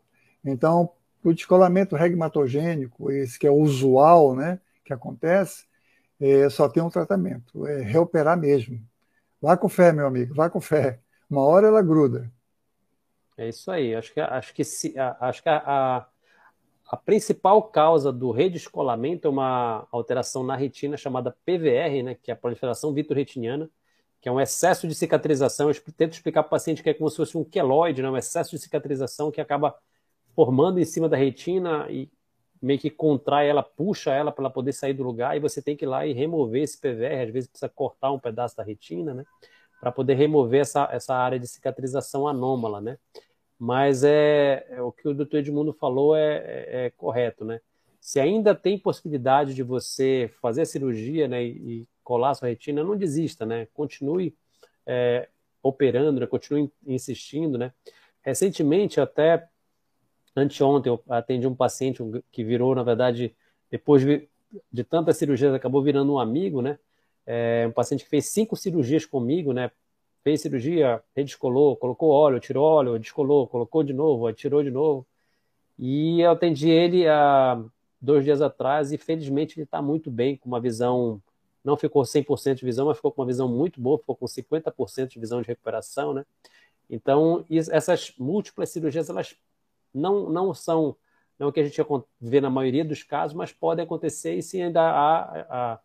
[0.45, 0.91] Então,
[1.23, 4.61] o descolamento regmatogênico, esse que é usual, né?
[4.85, 5.67] Que acontece,
[6.21, 8.81] é, só tem um tratamento, é reoperar mesmo.
[9.41, 10.99] Vá com fé, meu amigo, vá com fé.
[11.31, 12.31] Uma hora ela gruda.
[13.37, 13.95] É isso aí.
[13.95, 16.07] Acho que, acho que, se, acho que a, a
[16.89, 22.35] a principal causa do redescolamento é uma alteração na retina chamada PVR, né, que é
[22.35, 23.69] a proliferação vitro-retiniana,
[24.23, 25.69] que é um excesso de cicatrização.
[25.69, 28.17] Eu tento explicar para o paciente que é como se fosse um queloide, né, um
[28.17, 29.77] excesso de cicatrização que acaba
[30.35, 32.11] formando em cima da retina e
[32.61, 35.77] meio que contrai ela, puxa ela para ela poder sair do lugar e você tem
[35.77, 37.27] que ir lá e remover esse PVR.
[37.27, 39.27] Às vezes precisa cortar um pedaço da retina, né,
[39.79, 42.97] para poder remover essa, essa área de cicatrização anômala, né.
[43.59, 47.61] Mas é, é o que o doutor Edmundo falou é, é, é, correto, né?
[48.01, 52.85] Se ainda tem possibilidade de você fazer a cirurgia né, e, e colar sua retina,
[52.85, 53.67] não desista, né?
[53.75, 54.35] Continue
[54.87, 55.29] é,
[55.63, 56.27] operando, né?
[56.27, 57.73] continue insistindo, né?
[58.23, 59.49] Recentemente, até
[60.37, 63.35] anteontem, eu atendi um paciente que virou, na verdade,
[63.71, 64.29] depois de,
[64.73, 66.79] de tantas cirurgias, acabou virando um amigo, né?
[67.27, 69.71] É, um paciente que fez cinco cirurgias comigo, né?
[70.29, 75.07] Fez cirurgia, redescolou, colocou óleo, tirou óleo, descolou, colocou de novo, tirou de novo.
[75.79, 77.59] E eu atendi ele há
[77.99, 81.23] dois dias atrás e felizmente ele está muito bem, com uma visão,
[81.65, 85.09] não ficou 100% de visão, mas ficou com uma visão muito boa, ficou com 50%
[85.09, 86.27] de visão de recuperação, né?
[86.91, 89.35] Então, essas múltiplas cirurgias, elas
[89.95, 90.95] não, não são,
[91.39, 91.81] não é o que a gente
[92.21, 95.81] vê na maioria dos casos, mas podem acontecer e sim ainda há a,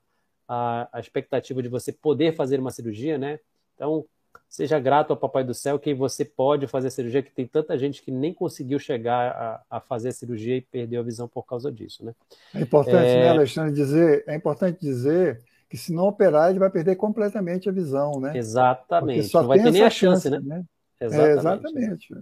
[0.48, 3.40] a, a expectativa de você poder fazer uma cirurgia, né?
[3.76, 4.06] Então,
[4.54, 7.76] Seja grato ao Papai do Céu que você pode fazer a cirurgia, que tem tanta
[7.76, 11.42] gente que nem conseguiu chegar a, a fazer a cirurgia e perdeu a visão por
[11.42, 12.14] causa disso, né?
[12.54, 13.24] É importante, né, é...
[13.24, 17.72] né, Alexandre, dizer, é importante dizer que se não operar, ele vai perder completamente a
[17.72, 18.38] visão, né?
[18.38, 19.34] Exatamente.
[19.34, 20.40] Não vai ter nem a chance, chance né?
[20.40, 20.66] né?
[21.02, 21.34] Exatamente.
[21.34, 22.14] É, exatamente.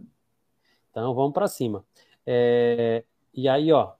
[0.89, 1.83] Então vamos para cima.
[2.25, 3.03] É...
[3.33, 3.91] E aí, ó,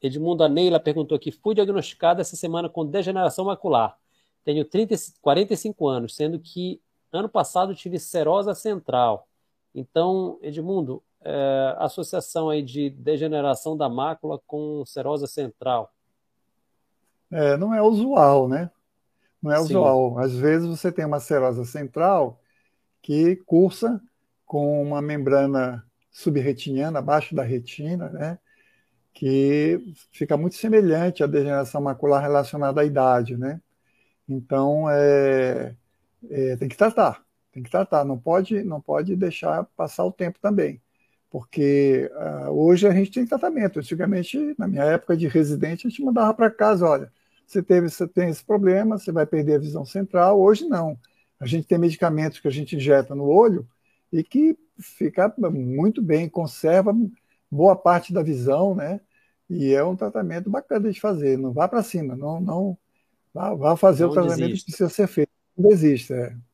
[0.00, 3.98] Edmundo Neila perguntou aqui: fui diagnosticada essa semana com degeneração macular
[4.44, 6.80] tenho 30, 45 anos, sendo que
[7.12, 9.28] ano passado tive serosa central.
[9.74, 15.92] Então, Edmundo, é, associação aí de degeneração da mácula com serosa central.
[17.30, 18.70] É, não é usual, né?
[19.42, 19.64] Não é Sim.
[19.64, 20.18] usual.
[20.18, 22.40] Às vezes você tem uma serosa central
[23.00, 24.00] que cursa
[24.44, 28.38] com uma membrana subretiniana abaixo da retina, né?
[29.14, 33.60] Que fica muito semelhante à degeneração macular relacionada à idade, né?
[34.28, 35.74] Então, é,
[36.30, 38.04] é, tem que tratar, tem que tratar.
[38.04, 40.80] Não pode, não pode deixar passar o tempo também
[41.32, 43.78] porque uh, hoje a gente tem tratamento.
[43.78, 47.10] Antigamente, na minha época de residente, a gente mandava para casa, olha,
[47.46, 50.38] você teve, você tem esse problema, você vai perder a visão central.
[50.38, 50.98] Hoje não.
[51.40, 53.66] A gente tem medicamentos que a gente injeta no olho
[54.12, 56.94] e que fica muito bem, conserva
[57.50, 59.00] boa parte da visão, né?
[59.48, 61.38] E é um tratamento bacana de fazer.
[61.38, 62.78] Não vá para cima, não, não
[63.32, 64.66] vá, vá fazer não o tratamento desista.
[64.66, 65.31] que precisa ser feito.
[65.56, 66.14] Não desista.
[66.14, 66.52] É.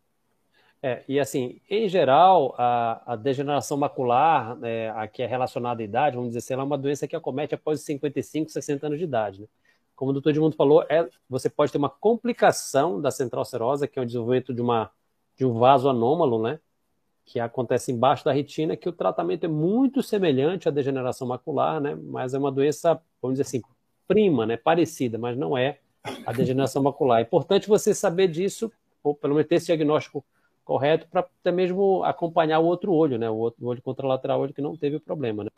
[0.80, 5.84] É, e assim, em geral, a, a degeneração macular, é, a que é relacionada à
[5.84, 8.98] idade, vamos dizer assim, ela é uma doença que acomete após os 55, 60 anos
[8.98, 9.40] de idade.
[9.40, 9.48] Né?
[9.96, 13.98] Como o doutor Edmundo falou, é, você pode ter uma complicação da central serosa, que
[13.98, 14.90] é o desenvolvimento de, uma,
[15.36, 16.60] de um vaso anômalo, né?
[17.24, 21.98] que acontece embaixo da retina, que o tratamento é muito semelhante à degeneração macular, né?
[22.00, 23.62] mas é uma doença, vamos dizer assim,
[24.06, 24.56] prima, né?
[24.56, 25.80] parecida, mas não é
[26.24, 27.18] a degeneração macular.
[27.18, 28.70] É importante você saber disso,
[29.02, 30.24] ou pelo menos ter esse diagnóstico
[30.64, 33.30] correto para até mesmo acompanhar o outro olho, né?
[33.30, 35.50] O outro olho contralateral, olho que não teve o problema, né?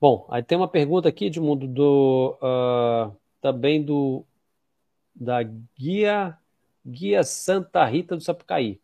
[0.00, 4.24] Bom, aí tem uma pergunta aqui, de mundo do uh, também do
[5.14, 6.36] da guia
[6.84, 8.80] guia Santa Rita do Sapucaí.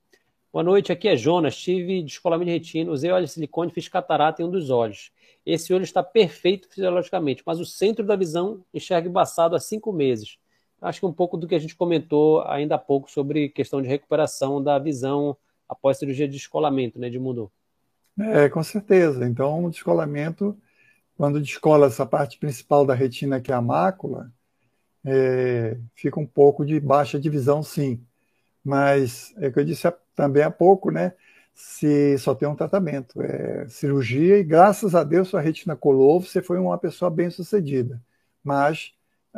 [0.52, 1.56] Boa noite, aqui é Jonas.
[1.56, 5.10] Tive descolamento de retina, usei óleo de silicone, fiz catarata em um dos olhos.
[5.44, 10.38] Esse olho está perfeito fisiologicamente, mas o centro da visão enxerga embaçado há cinco meses
[10.80, 13.88] acho que um pouco do que a gente comentou ainda há pouco sobre questão de
[13.88, 15.36] recuperação da visão
[15.68, 17.50] após cirurgia de descolamento, né, Edmundo?
[18.18, 19.26] É, com certeza.
[19.26, 20.56] Então, o descolamento,
[21.16, 24.32] quando descola essa parte principal da retina, que é a mácula,
[25.04, 28.00] é, fica um pouco de baixa de visão, sim.
[28.64, 31.14] Mas, é o que eu disse também há pouco, né?
[31.54, 36.42] Se só tem um tratamento, é cirurgia, e graças a Deus sua retina colou, você
[36.42, 38.00] foi uma pessoa bem sucedida.
[38.42, 38.92] Mas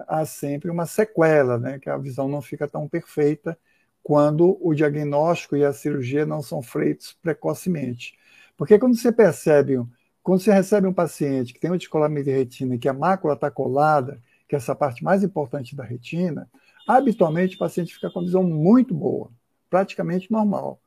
[0.08, 3.58] há sempre uma sequela, né, que a visão não fica tão perfeita
[4.02, 8.18] quando o diagnóstico e a cirurgia não são feitos precocemente.
[8.56, 9.80] Porque quando você percebe,
[10.22, 13.34] quando você recebe um paciente que tem um descolamento de retina e que a mácula
[13.34, 16.48] está colada, que é essa parte mais importante da retina,
[16.86, 19.30] habitualmente o paciente fica com a visão muito boa,
[19.68, 20.80] praticamente normal.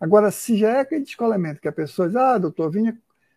[0.00, 2.96] Agora, se já é aquele descolamento que a pessoa diz, ah, doutor, vinha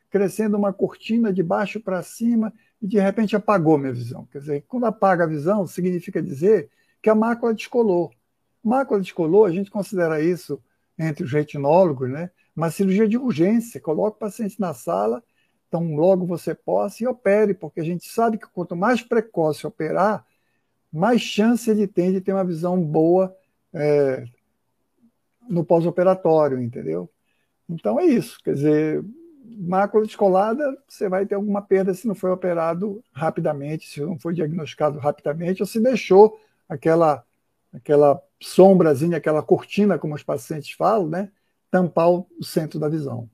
[0.09, 4.27] crescendo uma cortina de baixo para cima e de repente apagou minha visão.
[4.29, 6.69] Quer dizer, quando apaga a visão, significa dizer
[7.01, 8.11] que a mácula descolou.
[8.61, 10.61] Mácula descolou, a gente considera isso,
[10.99, 13.79] entre os retinólogos, né, uma cirurgia de urgência.
[13.79, 15.23] Coloca o paciente na sala,
[15.69, 20.25] então logo você possa e opere, porque a gente sabe que quanto mais precoce operar,
[20.91, 23.33] mais chance ele tem de ter uma visão boa
[23.73, 24.25] é,
[25.49, 27.09] no pós-operatório, entendeu?
[27.69, 29.05] Então é isso, quer dizer,
[29.43, 34.33] mácula descolada, você vai ter alguma perda se não foi operado rapidamente, se não foi
[34.33, 37.23] diagnosticado rapidamente, ou se deixou aquela,
[37.73, 41.31] aquela sombrazinha, aquela cortina, como os pacientes falam, né,
[41.69, 43.29] tampar o centro da visão.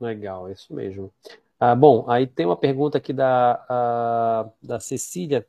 [0.00, 1.12] Legal, isso mesmo.
[1.58, 5.46] Ah, bom, aí tem uma pergunta aqui da, a, da Cecília.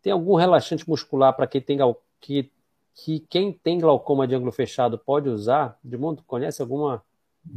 [0.00, 1.78] Tem algum relaxante muscular para quem tem
[2.20, 2.50] que,
[2.94, 5.78] que quem tem glaucoma de ângulo fechado pode usar?
[5.82, 7.02] De mundo conhece alguma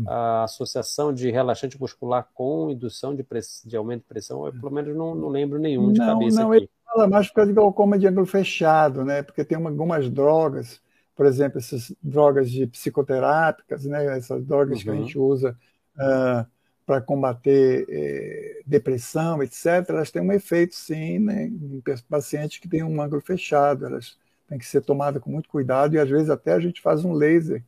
[0.08, 3.62] a associação de relaxante muscular com indução de, press...
[3.66, 6.52] de aumento de pressão, eu pelo menos não, não lembro nenhum de não, cabeça não,
[6.52, 6.64] aqui.
[6.64, 9.22] Ele fala mais por causa de glaucoma de ângulo fechado, né?
[9.22, 10.82] Porque tem algumas drogas,
[11.16, 14.18] por exemplo, essas drogas de psicoterápicas, né?
[14.18, 14.84] Essas drogas uhum.
[14.84, 15.00] que a uhum.
[15.02, 16.48] gente usa uh, ah,
[16.86, 19.90] para combater eh, depressão, etc.
[19.90, 21.46] Elas têm um efeito, sim, né?
[21.46, 23.88] em pacientes que têm um ângulo fechado.
[23.88, 24.18] Elas
[24.48, 27.14] têm que ser tomadas com muito cuidado e às vezes até a gente faz um
[27.14, 27.64] laser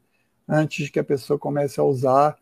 [0.47, 2.37] antes que a pessoa comece a usar,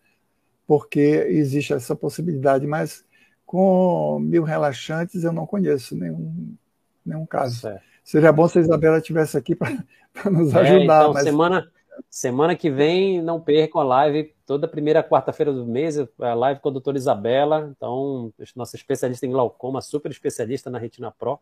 [0.68, 2.68] porque existe essa possibilidade.
[2.68, 3.06] Mas
[3.46, 6.56] com mil relaxantes eu não conheço nenhum,
[7.06, 7.62] nenhum caso.
[7.62, 7.84] Certo.
[8.04, 9.72] Seria bom se a Isabela estivesse aqui para
[10.30, 11.02] nos é, ajudar.
[11.02, 11.24] Então, mas...
[11.24, 11.72] semana,
[12.10, 16.70] semana que vem, não percam a live, toda primeira quarta-feira do mês, a live com
[16.70, 17.74] a doutora Isabela.
[17.76, 21.39] Então, nossa especialista em glaucoma, super especialista na Retina Pro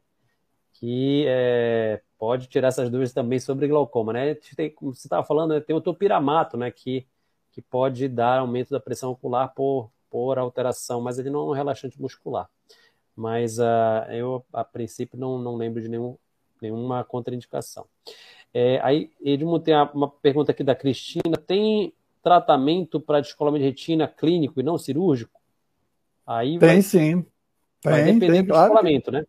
[0.83, 4.35] que é, pode tirar essas dúvidas também sobre glaucoma, né?
[4.35, 7.07] Tem, como você estava falando, né, tem o topiramato, né, que,
[7.53, 11.51] que pode dar aumento da pressão ocular por, por alteração, mas ele não é um
[11.53, 12.49] relaxante muscular.
[13.15, 16.17] Mas uh, eu, a princípio, não, não lembro de nenhum
[16.61, 17.85] nenhuma contraindicação.
[18.53, 24.05] É, aí, Edmundo, tem uma pergunta aqui da Cristina: tem tratamento para descolamento de retina
[24.05, 25.39] clínico e não cirúrgico?
[26.27, 27.25] Aí tem vai, sim.
[27.81, 29.25] Vai tem, depender tem, do claro descolamento, né?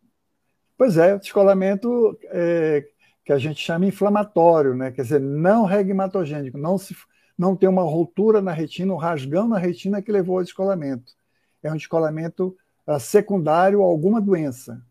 [0.77, 2.85] Pois é, descolamento é,
[3.23, 4.91] que a gente chama inflamatório, né?
[4.91, 6.95] Quer dizer, não regmatogênico, não se
[7.37, 11.13] não tem uma ruptura na retina, um rasgão na retina que levou ao descolamento.
[11.61, 12.55] É um descolamento
[12.87, 14.81] uh, secundário a alguma doença.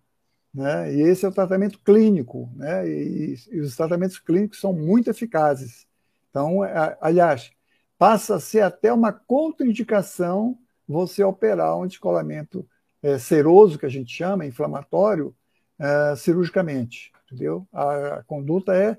[0.53, 0.95] Né?
[0.95, 2.87] E esse é o tratamento clínico, né?
[2.89, 5.87] E, e, os tratamentos clínicos são muito eficazes.
[6.31, 7.51] Então, a, aliás,
[7.99, 12.69] passa a ser até uma contraindicação você operar um descolamento
[13.03, 15.35] é, seroso, que a gente chama, inflamatório,
[15.79, 17.13] é, cirurgicamente.
[17.27, 17.67] Entendeu?
[17.73, 18.97] A, a conduta é,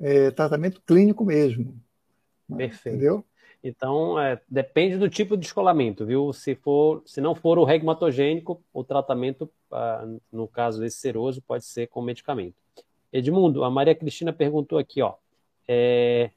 [0.00, 1.80] é, tratamento clínico mesmo.
[2.56, 2.96] Perfeito.
[2.96, 3.24] Entendeu?
[3.62, 6.32] Então, é, depende do tipo de descolamento, viu?
[6.32, 11.64] Se, for, se não for o regmatogênico, o tratamento, ah, no caso desse seroso, pode
[11.64, 12.54] ser com medicamento.
[13.12, 15.14] Edmundo, a Maria Cristina perguntou aqui, ó.
[15.66, 16.30] É,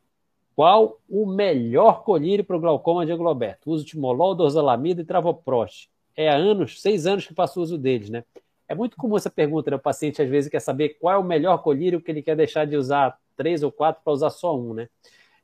[0.56, 3.70] qual o melhor colírio para o glaucoma de angloberto?
[3.70, 5.90] Uso timolol, dorzalamida e travoprost.
[6.16, 8.24] É há anos, seis anos que faço uso deles, né?
[8.72, 9.76] É muito comum essa pergunta, né?
[9.76, 12.66] O paciente às vezes quer saber qual é o melhor colírio que ele quer deixar
[12.66, 14.88] de usar três ou quatro para usar só um, né?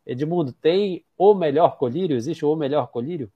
[0.05, 2.15] Edmundo, tem o melhor colírio?
[2.15, 3.29] Existe o melhor colírio?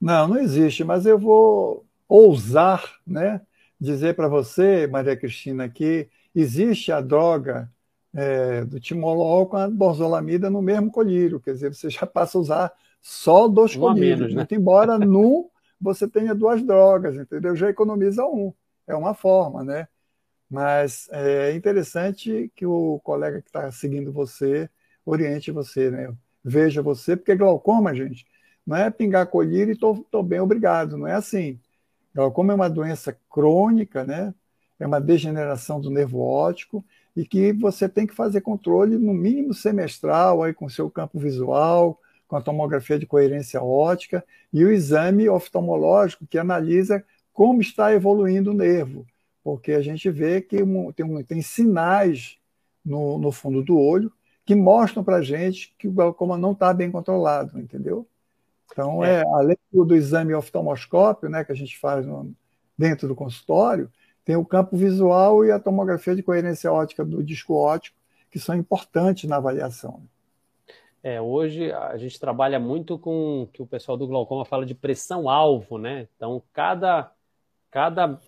[0.00, 3.40] Não, não existe, mas eu vou ousar né,
[3.80, 7.70] dizer para você, Maria Cristina, que existe a droga
[8.12, 12.40] é, do timolol com a borzolamida no mesmo colírio, quer dizer, você já passa a
[12.40, 14.40] usar só dois um colírios, menos, né?
[14.40, 15.48] muito embora num
[15.80, 17.54] você tenha duas drogas, entendeu?
[17.54, 18.52] Já economiza um,
[18.86, 19.88] é uma forma, né?
[20.50, 24.68] Mas é interessante que o colega que está seguindo você
[25.04, 26.14] oriente você, né?
[26.44, 28.26] Veja você, porque glaucoma, gente,
[28.66, 31.58] não é pingar colírio e tô, tô bem, obrigado, não é assim.
[32.14, 34.34] Glaucoma é uma doença crônica, né?
[34.78, 36.84] É uma degeneração do nervo óptico
[37.16, 42.00] e que você tem que fazer controle no mínimo semestral aí com seu campo visual,
[42.26, 48.50] com a tomografia de coerência óptica e o exame oftalmológico que analisa como está evoluindo
[48.50, 49.06] o nervo,
[49.42, 50.58] porque a gente vê que
[50.94, 52.38] tem, tem sinais
[52.84, 54.12] no, no fundo do olho
[54.44, 58.06] que mostram para a gente que o glaucoma não está bem controlado, entendeu?
[58.70, 59.20] Então, é.
[59.20, 62.34] é além do, exame oftalmoscópio, né, que a gente faz no,
[62.76, 63.90] dentro do consultório,
[64.24, 67.96] tem o campo visual e a tomografia de coerência óptica do disco óptico,
[68.30, 70.02] que são importantes na avaliação.
[71.02, 75.76] É, hoje a gente trabalha muito com que o pessoal do glaucoma fala de pressão-alvo,
[75.76, 76.08] né?
[76.16, 77.12] Então, cada,
[77.72, 78.20] cada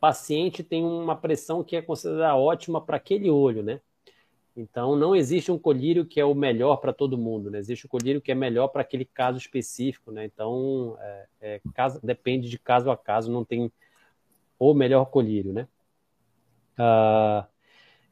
[0.00, 3.80] paciente tem uma pressão que é considerada ótima para aquele olho, né?
[4.56, 7.58] Então, não existe um colírio que é o melhor para todo mundo, né?
[7.60, 10.24] Existe um colírio que é melhor para aquele caso específico, né?
[10.24, 13.70] Então, é, é, caso, depende de caso a caso, não tem
[14.58, 15.68] o melhor colírio, né?
[16.76, 17.46] Uh,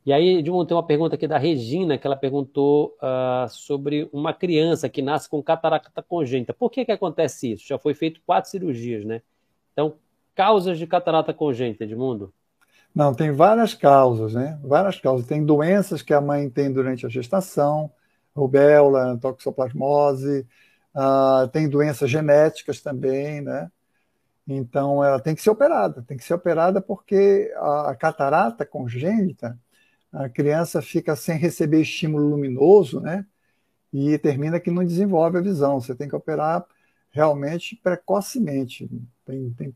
[0.05, 4.33] e aí, de tem uma pergunta aqui da Regina, que ela perguntou uh, sobre uma
[4.33, 6.55] criança que nasce com catarata congênita.
[6.55, 7.67] Por que que acontece isso?
[7.67, 9.21] Já foi feito quatro cirurgias, né?
[9.73, 9.99] Então,
[10.37, 12.33] causas de catarata congênita, Edmundo?
[12.95, 14.59] Não, tem várias causas, né?
[14.63, 15.27] Várias causas.
[15.27, 17.91] Tem doenças que a mãe tem durante a gestação,
[18.35, 20.47] rubéola, toxoplasmose,
[20.95, 23.71] uh, tem doenças genéticas também, né?
[24.47, 26.03] Então, ela tem que ser operada.
[26.03, 29.59] Tem que ser operada porque a, catarata congênita,
[30.13, 33.27] a criança fica sem receber estímulo luminoso, né?
[33.93, 35.81] E termina que não desenvolve a visão.
[35.81, 36.65] Você tem que operar
[37.11, 38.89] realmente precocemente.
[39.25, 39.73] Tem, tem,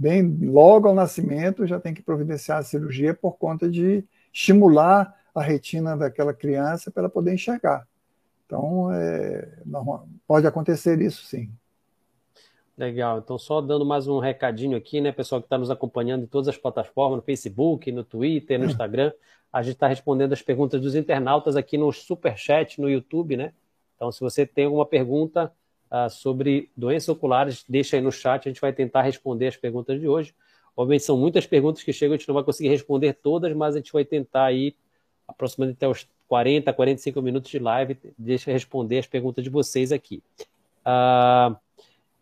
[0.00, 5.42] bem logo ao nascimento já tem que providenciar a cirurgia por conta de estimular a
[5.42, 7.86] retina daquela criança para ela poder enxergar.
[8.46, 9.46] Então, é,
[10.26, 11.50] pode acontecer isso sim.
[12.78, 13.18] Legal.
[13.18, 16.48] Então, só dando mais um recadinho aqui, né, pessoal que está nos acompanhando em todas
[16.48, 19.12] as plataformas, no Facebook, no Twitter, no Instagram.
[19.52, 23.52] A gente está respondendo as perguntas dos internautas aqui no Superchat, no YouTube, né?
[23.96, 25.52] Então, se você tem alguma pergunta,
[25.90, 30.00] uh, sobre doenças oculares, deixa aí no chat, a gente vai tentar responder as perguntas
[30.00, 30.34] de hoje.
[30.76, 33.78] Obviamente são muitas perguntas que chegam, a gente não vai conseguir responder todas, mas a
[33.78, 34.74] gente vai tentar aí,
[35.26, 40.22] aproximadamente até os 40, 45 minutos de live, deixa responder as perguntas de vocês aqui.
[40.80, 41.56] Uh,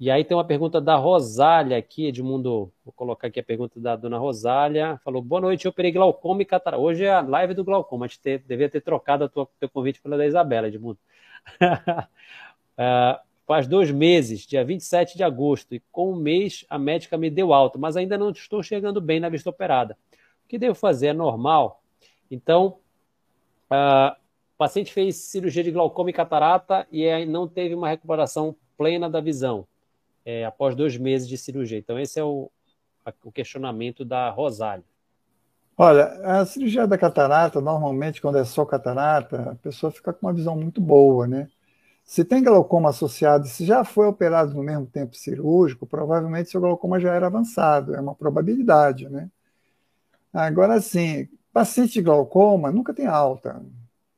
[0.01, 2.73] e aí tem uma pergunta da Rosália aqui, Edmundo.
[2.85, 5.01] Vou colocar aqui a pergunta da dona Rosália.
[5.05, 6.81] Falou: boa noite, eu operei glaucoma e catarata.
[6.81, 8.05] Hoje é a live do glaucoma.
[8.05, 10.99] A gente ter, devia ter trocado o teu convite pela da Isabela, Edmundo.
[11.61, 13.19] uh,
[13.49, 17.55] Faz dois meses, dia 27 de agosto, e com um mês a médica me deu
[17.55, 19.97] alta, mas ainda não estou chegando bem na vista operada.
[20.45, 21.07] O que devo fazer?
[21.07, 21.83] É normal?
[22.31, 22.77] Então,
[23.71, 24.13] uh,
[24.55, 29.19] o paciente fez cirurgia de glaucoma e catarata e não teve uma recuperação plena da
[29.19, 29.67] visão
[30.27, 31.79] é, após dois meses de cirurgia.
[31.79, 32.51] Então, esse é o,
[33.25, 34.85] o questionamento da Rosália.
[35.75, 40.35] Olha, a cirurgia da catarata, normalmente, quando é só catarata, a pessoa fica com uma
[40.35, 41.49] visão muito boa, né?
[42.09, 46.99] Se tem glaucoma associado, se já foi operado no mesmo tempo cirúrgico, provavelmente seu glaucoma
[46.99, 49.31] já era avançado, é uma probabilidade, né?
[50.33, 53.63] Agora, sim, paciente de glaucoma nunca tem alta.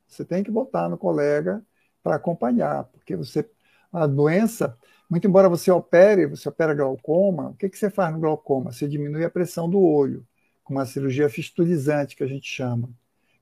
[0.07, 1.61] Você tem que botar no colega
[2.01, 3.51] para acompanhar, porque você
[3.93, 4.79] a doença,
[5.11, 8.71] muito embora você opere, você opera glaucoma, o que, que você faz no glaucoma?
[8.71, 10.25] Você diminui a pressão do olho,
[10.63, 12.89] com uma cirurgia fistulizante, que a gente chama.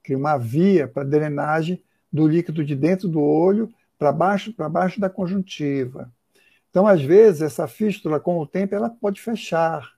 [0.03, 5.01] Cria uma via para drenagem do líquido de dentro do olho para baixo, para baixo
[5.01, 6.13] da conjuntiva.
[6.71, 9.93] Então, às vezes, essa fístula, com o tempo, ela pode fechar.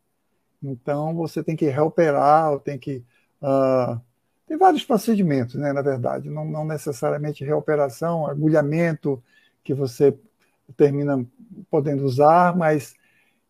[0.63, 3.05] Então, você tem que reoperar, ou tem que.
[3.43, 4.01] Uh,
[4.47, 9.23] tem vários procedimentos, né, na verdade, não, não necessariamente reoperação, agulhamento,
[9.63, 10.17] que você
[10.77, 11.25] termina
[11.71, 12.95] podendo usar, mas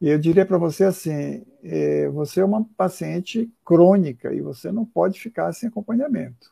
[0.01, 5.21] eu diria para você assim: é, você é uma paciente crônica e você não pode
[5.21, 6.51] ficar sem acompanhamento.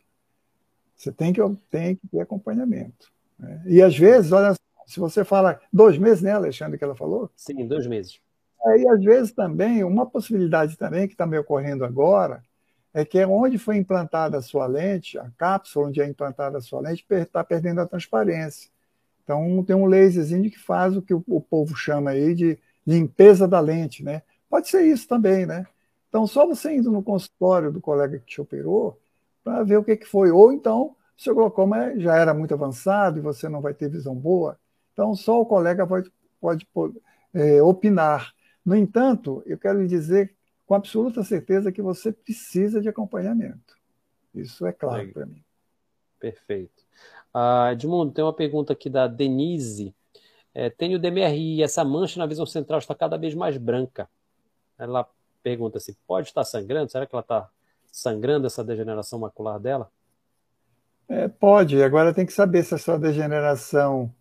[0.97, 1.41] Você tem que,
[1.71, 3.13] tem que ter acompanhamento.
[3.67, 4.55] E às vezes, olha,
[4.87, 7.31] se você fala dois meses, né, Alexandre, que ela falou?
[7.37, 8.21] Sim, dois meses.
[8.67, 12.43] Aí, às vezes, também, uma possibilidade também que está me ocorrendo agora
[12.93, 16.61] é que é onde foi implantada a sua lente, a cápsula onde é implantada a
[16.61, 18.71] sua lente, está perdendo a transparência.
[19.23, 23.47] Então, tem um laserzinho que faz o que o, o povo chama aí de limpeza
[23.47, 24.23] da lente, né?
[24.49, 25.67] Pode ser isso também, né?
[26.09, 28.99] Então, só você indo no consultório do colega que te operou
[29.45, 30.31] para ver o que, que foi.
[30.31, 34.59] Ou então, seu glaucoma já era muito avançado e você não vai ter visão boa.
[34.93, 36.67] Então, só o colega pode, pode
[37.35, 38.33] é, opinar.
[38.65, 43.77] No entanto, eu quero lhe dizer com absoluta certeza que você precisa de acompanhamento.
[44.33, 45.43] Isso é claro para mim.
[46.21, 46.85] Perfeito.
[47.35, 49.95] Uh, Edmundo, tem uma pergunta aqui da Denise.
[50.55, 54.09] É, tenho DMRI e essa mancha na visão central está cada vez mais branca.
[54.79, 55.09] Ela
[55.43, 56.91] pergunta se pode estar sangrando?
[56.91, 57.49] Será que ela está
[57.91, 59.91] sangrando essa degeneração macular dela?
[61.09, 61.83] É, pode.
[61.83, 64.15] Agora tem que saber se a sua degeneração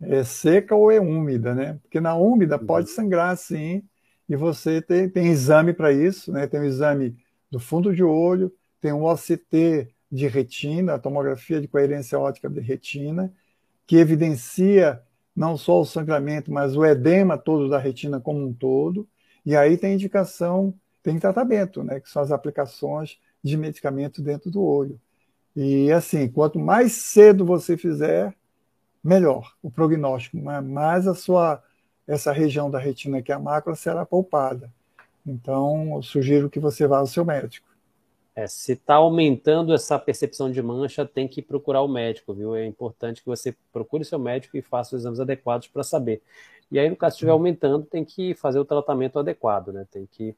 [0.00, 1.78] é seca ou é úmida, né?
[1.82, 2.66] Porque na úmida uhum.
[2.66, 3.82] pode sangrar sim,
[4.28, 6.46] e você tem, tem exame para isso, né?
[6.46, 7.16] Tem o um exame
[7.50, 12.60] do fundo de olho, tem um OCT de retina, a tomografia de coerência óptica de
[12.60, 13.32] retina,
[13.86, 15.02] que evidencia
[15.34, 19.08] não só o sangramento, mas o edema todo da retina como um todo.
[19.44, 24.62] E aí tem indicação, tem tratamento, né, que são as aplicações de medicamento dentro do
[24.62, 25.00] olho.
[25.56, 28.36] E assim, quanto mais cedo você fizer,
[29.02, 31.62] melhor o prognóstico, mais a sua
[32.06, 34.70] essa região da retina que é a mácula será poupada.
[35.26, 37.66] Então, eu sugiro que você vá ao seu médico.
[38.34, 42.54] É, se está aumentando essa percepção de mancha, tem que procurar o médico, viu?
[42.54, 46.22] É importante que você procure seu médico e faça os exames adequados para saber.
[46.70, 49.86] E aí, no caso estiver aumentando, tem que fazer o tratamento adequado, né?
[49.90, 50.36] Tem que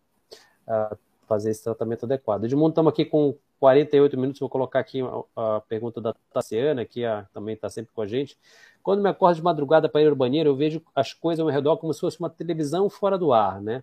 [0.67, 0.97] uh,
[1.27, 2.45] fazer esse tratamento adequado.
[2.45, 5.01] Edmundo, estamos aqui com 48 minutos, vou colocar aqui
[5.37, 8.39] a, pergunta da Tassiana, que a, também está sempre com a gente.
[8.83, 11.55] Quando me acordo de madrugada para ir ao banheiro, eu vejo as coisas ao meu
[11.55, 13.83] redor como se fosse uma televisão fora do ar, né?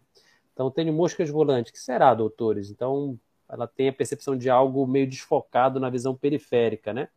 [0.53, 1.69] Então, tenho moscas volantes.
[1.69, 2.69] O que será, doutores?
[2.69, 3.19] Então,
[3.49, 7.09] ela tem a percepção de algo meio desfocado na visão periférica, né?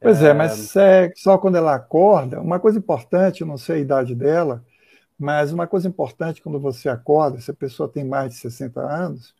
[0.00, 3.76] Pois é, é mas é, só quando ela acorda, uma coisa importante, eu não sei
[3.76, 4.64] a idade dela,
[5.18, 9.34] mas uma coisa importante quando você acorda, se a pessoa tem mais de 60 anos,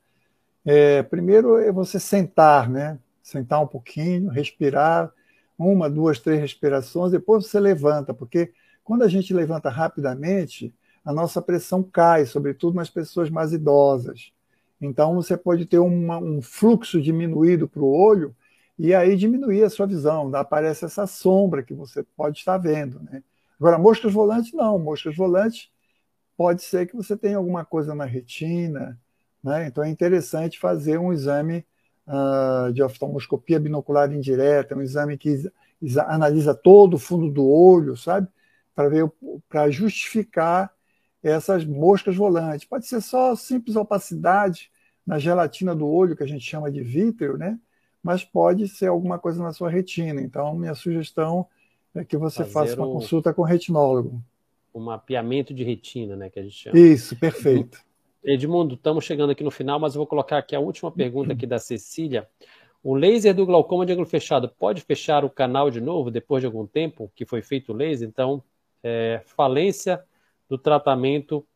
[0.65, 2.99] é, primeiro é você sentar, né?
[3.23, 5.13] Sentar um pouquinho, respirar,
[5.59, 8.53] uma, duas, três respirações, depois você levanta, porque
[8.83, 14.33] quando a gente levanta rapidamente, a nossa pressão cai, sobretudo nas pessoas mais idosas.
[14.81, 18.35] Então você pode ter uma, um fluxo diminuído para o olho
[18.79, 22.99] e aí diminuir a sua visão, aparece essa sombra que você pode estar vendo.
[23.03, 23.23] Né?
[23.59, 25.71] Agora, moscas volantes não, moscas volantes
[26.35, 28.99] pode ser que você tenha alguma coisa na retina,
[29.43, 29.67] né?
[29.67, 31.65] então é interessante fazer um exame
[32.07, 35.51] uh, de oftalmoscopia binocular indireta, um exame que
[36.07, 38.29] analisa todo o fundo do olho, sabe?
[38.75, 39.11] Para ver,
[39.49, 40.73] para justificar
[41.23, 42.67] essas moscas volantes.
[42.67, 44.71] Pode ser só simples opacidade
[45.07, 47.59] na gelatina do olho, que a gente chama de vítreo, né?
[48.03, 50.21] mas pode ser alguma coisa na sua retina.
[50.21, 51.47] Então, minha sugestão
[51.95, 54.23] é que você Fazer faça uma um, consulta com o retinólogo.
[54.75, 56.79] Um mapeamento de retina, né, que a gente chama.
[56.79, 57.79] Isso, perfeito.
[58.23, 61.47] Edmundo, estamos chegando aqui no final, mas eu vou colocar aqui a última pergunta aqui
[61.47, 62.29] da Cecília.
[62.83, 66.47] O laser do glaucoma de ângulo fechado pode fechar o canal de novo depois de
[66.47, 68.09] algum tempo que foi feito o laser?
[68.09, 68.43] Então,
[68.83, 70.03] é, falência
[70.49, 71.47] do tratamento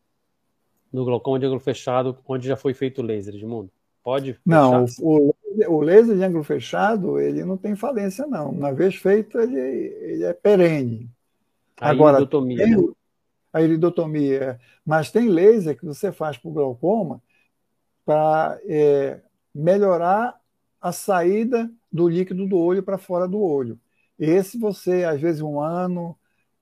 [0.92, 3.70] no glaucoma de ângulo fechado, onde já foi feito o laser, Edmundo?
[4.02, 4.38] Pode?
[4.44, 5.34] Não, o,
[5.66, 8.50] o, laser de ângulo fechado, ele não tem falência, não.
[8.50, 11.10] Uma vez feito, ele, ele é perene.
[11.80, 12.58] A Agora, iridotomia.
[12.58, 12.92] Tem, né?
[13.55, 14.61] A iridotomia.
[14.84, 17.22] Mas tem laser que você faz para o glaucoma
[18.05, 19.22] para é,
[19.55, 20.38] melhorar
[20.80, 23.80] a saída do líquido do olho para fora do olho.
[24.18, 26.14] Esse você, às vezes, um ano,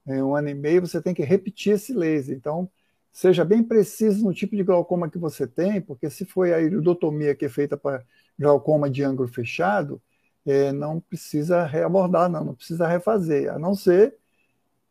[0.07, 2.37] é, um ano e meio, você tem que repetir esse laser.
[2.37, 2.71] Então,
[3.13, 7.35] seja bem preciso no tipo de glaucoma que você tem, porque se foi a iridotomia
[7.35, 8.05] que é feita para
[8.39, 10.01] glaucoma de ângulo fechado,
[10.47, 14.17] é, não precisa reabordar, não, não precisa refazer, a não ser,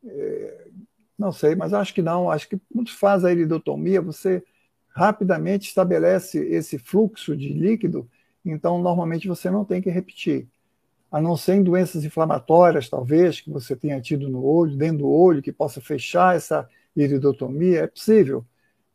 [0.06, 0.68] é,
[1.22, 4.44] não sei, mas acho que não, acho que quando faz a iridotomia, você
[4.90, 8.10] rapidamente estabelece esse fluxo de líquido,
[8.44, 10.48] então normalmente você não tem que repetir.
[11.12, 15.10] A não ser em doenças inflamatórias, talvez, que você tenha tido no olho, dentro do
[15.10, 18.46] olho, que possa fechar essa iridotomia, é possível.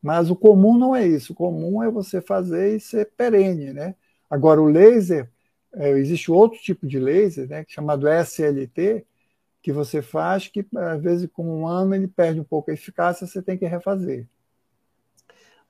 [0.03, 1.33] Mas o comum não é isso.
[1.33, 3.95] O comum é você fazer e ser perene, né?
[4.31, 5.31] Agora, o laser,
[5.75, 9.05] é, existe outro tipo de laser, né, chamado SLT,
[9.67, 13.27] que você faz que, às vezes, com um ano ele perde um pouco a eficácia,
[13.27, 14.25] você tem que refazer.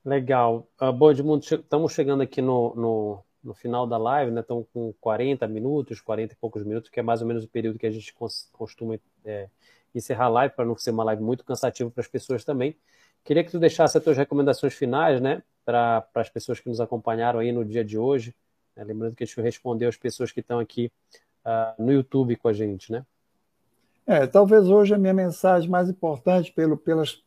[0.05, 0.69] Legal.
[0.79, 4.43] Uh, bom, Edmundo, estamos chegando aqui no, no, no, final da live, né?
[4.43, 7.79] Estamos com 40 minutos, 40 e poucos minutos, que é mais ou menos o período
[7.79, 8.15] que a gente
[8.53, 9.49] costuma é,
[9.95, 12.77] encerrar a live, para não ser uma live muito cansativa para as pessoas também.
[13.25, 15.43] Queria que tu deixasse as tuas recomendações finais, né?
[15.65, 18.35] Para as pessoas que nos acompanharam aí no dia de hoje.
[18.77, 18.85] Né?
[18.85, 20.93] Lembrando que a gente respondeu as pessoas que estão aqui
[21.47, 23.03] uh, no YouTube com a gente, né?
[24.07, 27.23] É, talvez hoje a minha mensagem mais importante pelo, pelas,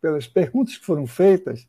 [0.00, 1.68] pelas perguntas que foram feitas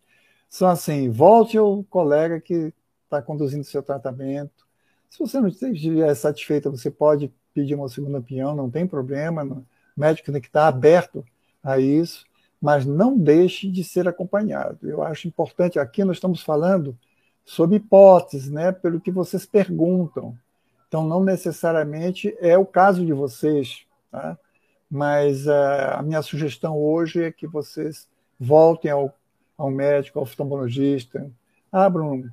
[0.50, 4.66] são assim: volte ao colega que está conduzindo o seu tratamento.
[5.10, 9.44] Se você não estiver satisfeita, você pode pedir uma segunda opinião, não tem problema.
[9.44, 11.24] O médico tem que estar aberto
[11.64, 12.26] a isso,
[12.62, 14.90] mas não deixe de ser acompanhado.
[14.90, 16.98] Eu acho importante, aqui nós estamos falando
[17.46, 20.38] sobre hipóteses, né, pelo que vocês perguntam.
[20.88, 24.38] Então, não necessariamente é o caso de vocês, tá?
[24.90, 28.10] Mas uh, a minha sugestão hoje é que vocês
[28.40, 29.14] voltem ao
[29.58, 31.30] ao médico, ao oftalmologista,
[31.72, 32.30] abram o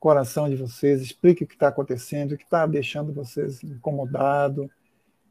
[0.00, 4.68] coração de vocês, explique o que está acontecendo, o que está deixando vocês incomodados.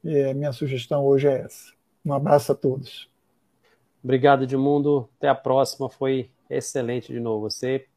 [0.04, 1.74] E minha sugestão hoje é essa.
[2.06, 3.10] Um abraço a todos.
[4.04, 5.10] Obrigado, Edmundo.
[5.18, 5.90] Até a próxima.
[5.90, 7.50] Foi excelente de novo.
[7.50, 7.88] Você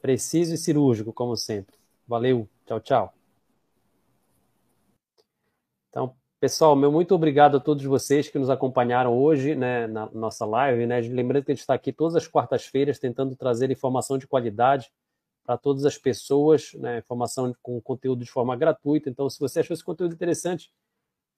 [0.00, 1.76] preciso e cirúrgico, como sempre.
[2.06, 2.48] Valeu.
[2.66, 3.14] Tchau, tchau.
[5.90, 10.44] Então, Pessoal, meu muito obrigado a todos vocês que nos acompanharam hoje né, na nossa
[10.44, 10.84] live.
[10.84, 11.00] Né?
[11.00, 14.92] Lembrando que a gente está aqui todas as quartas-feiras tentando trazer informação de qualidade
[15.42, 16.98] para todas as pessoas, né?
[16.98, 19.08] informação com conteúdo de forma gratuita.
[19.08, 20.70] Então, se você achou esse conteúdo interessante,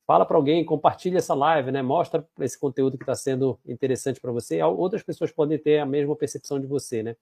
[0.08, 1.82] fala para alguém, compartilha essa live, né?
[1.82, 4.60] mostra esse conteúdo que está sendo interessante para você.
[4.60, 7.04] Outras pessoas podem ter a mesma percepção de você.
[7.04, 7.16] Né?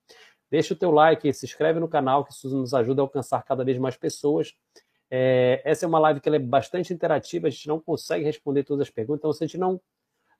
[0.51, 3.62] Deixa o teu like, se inscreve no canal, que isso nos ajuda a alcançar cada
[3.62, 4.55] vez mais pessoas.
[5.16, 8.88] É, essa é uma live que é bastante interativa, a gente não consegue responder todas
[8.88, 9.80] as perguntas, então se a gente não,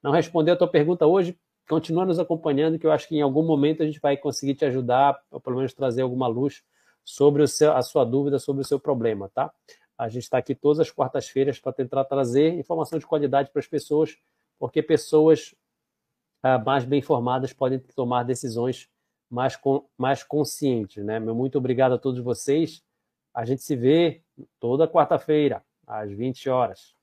[0.03, 3.45] não responder a tua pergunta hoje, continua nos acompanhando, que eu acho que em algum
[3.45, 6.64] momento a gente vai conseguir te ajudar, ou pelo menos trazer alguma luz
[7.05, 9.53] sobre seu, a sua dúvida, sobre o seu problema, tá?
[9.97, 13.68] A gente está aqui todas as quartas-feiras para tentar trazer informação de qualidade para as
[13.68, 14.16] pessoas,
[14.59, 15.55] porque pessoas
[16.43, 18.89] ah, mais bem informadas podem tomar decisões
[19.31, 21.20] mais, com, mais conscientes, né?
[21.20, 22.83] Muito obrigado a todos vocês.
[23.35, 24.22] A gente se vê
[24.61, 26.95] toda quarta-feira, às 20 horas.